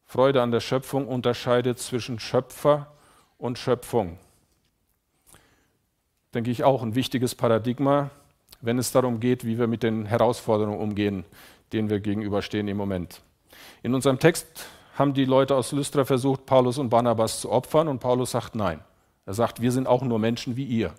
Freude 0.05 0.42
an 0.42 0.51
der 0.51 0.59
Schöpfung 0.59 1.07
unterscheidet 1.07 1.79
zwischen 1.79 2.18
Schöpfer 2.18 2.92
und 3.38 3.57
Schöpfung. 3.57 4.18
Denke 6.35 6.51
ich 6.51 6.64
auch 6.64 6.83
ein 6.83 6.97
wichtiges 6.97 7.37
Paradigma, 7.37 8.11
wenn 8.62 8.79
es 8.79 8.90
darum 8.90 9.21
geht, 9.21 9.45
wie 9.45 9.61
wir 9.61 9.68
mit 9.68 9.85
den 9.85 10.07
Herausforderungen 10.07 10.81
umgehen, 10.81 11.25
denen 11.73 11.88
wir 11.88 12.01
gegenüberstehen 12.01 12.66
im 12.66 12.79
Moment. 12.79 13.21
In 13.85 13.95
unserem 13.95 14.18
Text 14.18 14.66
haben 14.97 15.14
die 15.14 15.25
Leute 15.25 15.55
aus 15.55 15.71
Lystra 15.71 16.05
versucht, 16.05 16.47
Paulus 16.47 16.79
und 16.79 16.88
Barnabas 16.88 17.42
zu 17.42 17.53
opfern 17.53 17.87
und 17.87 18.01
Paulus 18.01 18.33
sagt 18.33 18.57
nein. 18.57 18.81
Er 19.25 19.35
sagt, 19.35 19.62
wir 19.62 19.71
sind 19.71 19.87
auch 19.87 20.03
nur 20.03 20.18
Menschen 20.18 20.57
wie 20.57 20.64
ihr. 20.64 20.92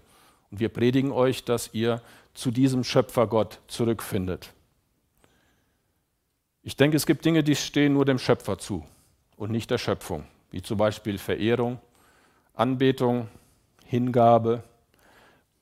Und 0.49 0.61
wir 0.61 0.69
predigen 0.69 1.11
euch, 1.11 1.43
dass 1.43 1.73
ihr 1.73 2.01
zu 2.33 2.51
diesem 2.51 2.85
Schöpfergott 2.85 3.59
zurückfindet. 3.67 4.53
Ich 6.63 6.77
denke, 6.77 6.95
es 6.95 7.05
gibt 7.05 7.25
Dinge, 7.25 7.43
die 7.43 7.55
stehen 7.55 7.93
nur 7.93 8.05
dem 8.05 8.17
Schöpfer 8.17 8.57
zu 8.57 8.85
und 9.35 9.51
nicht 9.51 9.69
der 9.69 9.77
Schöpfung, 9.77 10.25
wie 10.49 10.61
zum 10.61 10.77
Beispiel 10.77 11.17
Verehrung, 11.17 11.79
Anbetung, 12.53 13.27
Hingabe, 13.85 14.63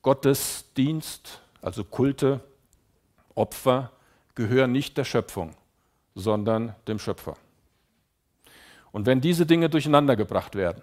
Gottesdienst, 0.02 1.40
also 1.60 1.82
Kulte, 1.82 2.40
Opfer, 3.34 3.90
gehören 4.36 4.70
nicht 4.70 4.96
der 4.96 5.04
Schöpfung, 5.04 5.54
sondern 6.14 6.74
dem 6.86 7.00
Schöpfer. 7.00 7.36
Und 8.92 9.06
wenn 9.06 9.20
diese 9.20 9.44
Dinge 9.44 9.68
durcheinander 9.68 10.14
gebracht 10.14 10.54
werden, 10.54 10.82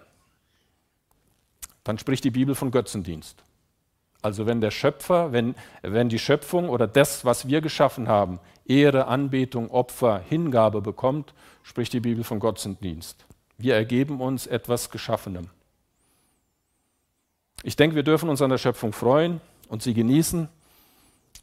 dann 1.82 1.98
spricht 1.98 2.24
die 2.24 2.30
Bibel 2.30 2.54
von 2.54 2.70
Götzendienst. 2.70 3.42
Also 4.22 4.46
wenn 4.46 4.60
der 4.60 4.70
Schöpfer, 4.70 5.32
wenn, 5.32 5.54
wenn 5.82 6.08
die 6.08 6.18
Schöpfung 6.18 6.68
oder 6.68 6.86
das, 6.86 7.24
was 7.24 7.48
wir 7.48 7.60
geschaffen 7.60 8.08
haben, 8.08 8.38
Ehre, 8.66 9.06
Anbetung, 9.06 9.70
Opfer, 9.70 10.20
Hingabe 10.28 10.82
bekommt, 10.82 11.32
spricht 11.62 11.92
die 11.92 12.00
Bibel 12.00 12.24
von 12.24 12.38
Gottesdienst. 12.38 13.24
Wir 13.58 13.74
ergeben 13.74 14.20
uns 14.20 14.46
etwas 14.46 14.90
Geschaffenem. 14.90 15.48
Ich 17.62 17.76
denke, 17.76 17.96
wir 17.96 18.02
dürfen 18.02 18.28
uns 18.28 18.40
an 18.40 18.50
der 18.50 18.58
Schöpfung 18.58 18.92
freuen 18.92 19.40
und 19.68 19.82
sie 19.82 19.92
genießen. 19.92 20.48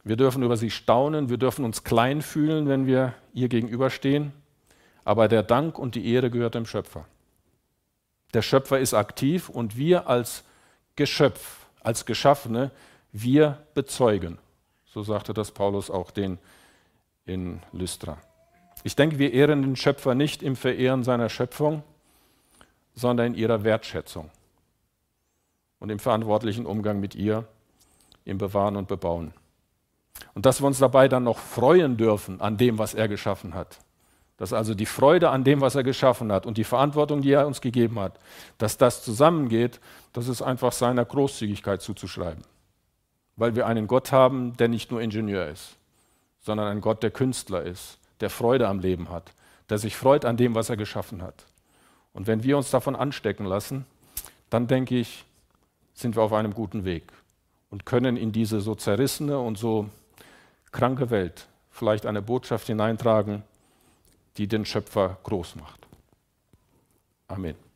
Wir 0.03 0.15
dürfen 0.15 0.41
über 0.41 0.57
sie 0.57 0.71
staunen, 0.71 1.29
wir 1.29 1.37
dürfen 1.37 1.65
uns 1.65 1.83
klein 1.83 2.21
fühlen, 2.21 2.67
wenn 2.67 2.87
wir 2.87 3.13
ihr 3.33 3.49
gegenüberstehen. 3.49 4.31
Aber 5.03 5.27
der 5.27 5.43
Dank 5.43 5.77
und 5.77 5.95
die 5.95 6.11
Ehre 6.11 6.29
gehört 6.29 6.55
dem 6.55 6.65
Schöpfer. 6.65 7.05
Der 8.33 8.41
Schöpfer 8.41 8.79
ist 8.79 8.93
aktiv 8.93 9.49
und 9.49 9.77
wir 9.77 10.07
als 10.07 10.43
Geschöpf, 10.95 11.66
als 11.87 12.05
Geschaffene, 12.05 12.71
wir 13.13 13.59
bezeugen. 13.73 14.39
So 14.85 15.03
sagte 15.03 15.33
das 15.33 15.51
Paulus 15.51 15.89
auch 15.89 16.11
den 16.11 16.37
in 17.25 17.61
Lystra. 17.71 18.17
Ich 18.83 18.97
denke, 18.97 19.19
wir 19.19 19.31
ehren 19.31 19.61
den 19.61 19.77
Schöpfer 19.77 20.13
nicht 20.13 20.43
im 20.43 20.57
Verehren 20.57 21.05
seiner 21.05 21.29
Schöpfung, 21.29 21.83
sondern 22.93 23.27
in 23.27 23.35
ihrer 23.35 23.63
Wertschätzung 23.63 24.29
und 25.79 25.89
im 25.89 25.99
verantwortlichen 25.99 26.65
Umgang 26.65 26.99
mit 26.99 27.15
ihr, 27.15 27.47
im 28.25 28.37
Bewahren 28.37 28.75
und 28.75 28.89
Bebauen. 28.89 29.33
Und 30.33 30.45
dass 30.45 30.61
wir 30.61 30.67
uns 30.67 30.79
dabei 30.79 31.07
dann 31.07 31.23
noch 31.23 31.37
freuen 31.37 31.95
dürfen 31.95 32.41
an 32.41 32.57
dem, 32.57 32.79
was 32.79 32.95
er 32.95 33.07
geschaffen 33.07 33.53
hat. 33.53 33.79
Dass 34.37 34.53
also 34.53 34.75
die 34.75 34.85
Freude 34.85 35.29
an 35.29 35.43
dem, 35.43 35.61
was 35.61 35.75
er 35.75 35.83
geschaffen 35.83 36.31
hat 36.31 36.45
und 36.45 36.57
die 36.57 36.63
Verantwortung, 36.63 37.21
die 37.21 37.31
er 37.31 37.47
uns 37.47 37.59
gegeben 37.59 37.99
hat, 37.99 38.19
dass 38.57 38.77
das 38.77 39.03
zusammengeht, 39.03 39.79
das 40.13 40.27
ist 40.27 40.41
einfach 40.41 40.71
seiner 40.71 41.05
Großzügigkeit 41.05 41.81
zuzuschreiben. 41.81 42.43
Weil 43.35 43.55
wir 43.55 43.65
einen 43.67 43.87
Gott 43.87 44.11
haben, 44.11 44.55
der 44.57 44.67
nicht 44.67 44.91
nur 44.91 45.01
Ingenieur 45.01 45.47
ist, 45.47 45.75
sondern 46.41 46.67
ein 46.67 46.81
Gott, 46.81 47.03
der 47.03 47.11
Künstler 47.11 47.63
ist, 47.63 47.97
der 48.19 48.29
Freude 48.29 48.67
am 48.67 48.79
Leben 48.79 49.09
hat, 49.09 49.31
der 49.69 49.77
sich 49.79 49.95
freut 49.95 50.23
an 50.23 50.37
dem, 50.37 50.55
was 50.55 50.69
er 50.69 50.77
geschaffen 50.77 51.21
hat. 51.21 51.45
Und 52.13 52.27
wenn 52.27 52.43
wir 52.43 52.57
uns 52.57 52.71
davon 52.71 52.95
anstecken 52.95 53.45
lassen, 53.45 53.85
dann 54.49 54.67
denke 54.67 54.97
ich, 54.97 55.25
sind 55.93 56.15
wir 56.15 56.23
auf 56.23 56.33
einem 56.33 56.53
guten 56.53 56.85
Weg 56.85 57.11
und 57.69 57.85
können 57.85 58.17
in 58.17 58.31
diese 58.31 58.61
so 58.61 58.75
zerrissene 58.75 59.39
und 59.39 59.57
so 59.57 59.89
kranke 60.71 61.09
Welt 61.09 61.47
vielleicht 61.69 62.05
eine 62.05 62.21
Botschaft 62.21 62.67
hineintragen, 62.67 63.43
die 64.37 64.47
den 64.47 64.65
Schöpfer 64.65 65.17
groß 65.23 65.55
macht. 65.55 65.87
Amen. 67.27 67.66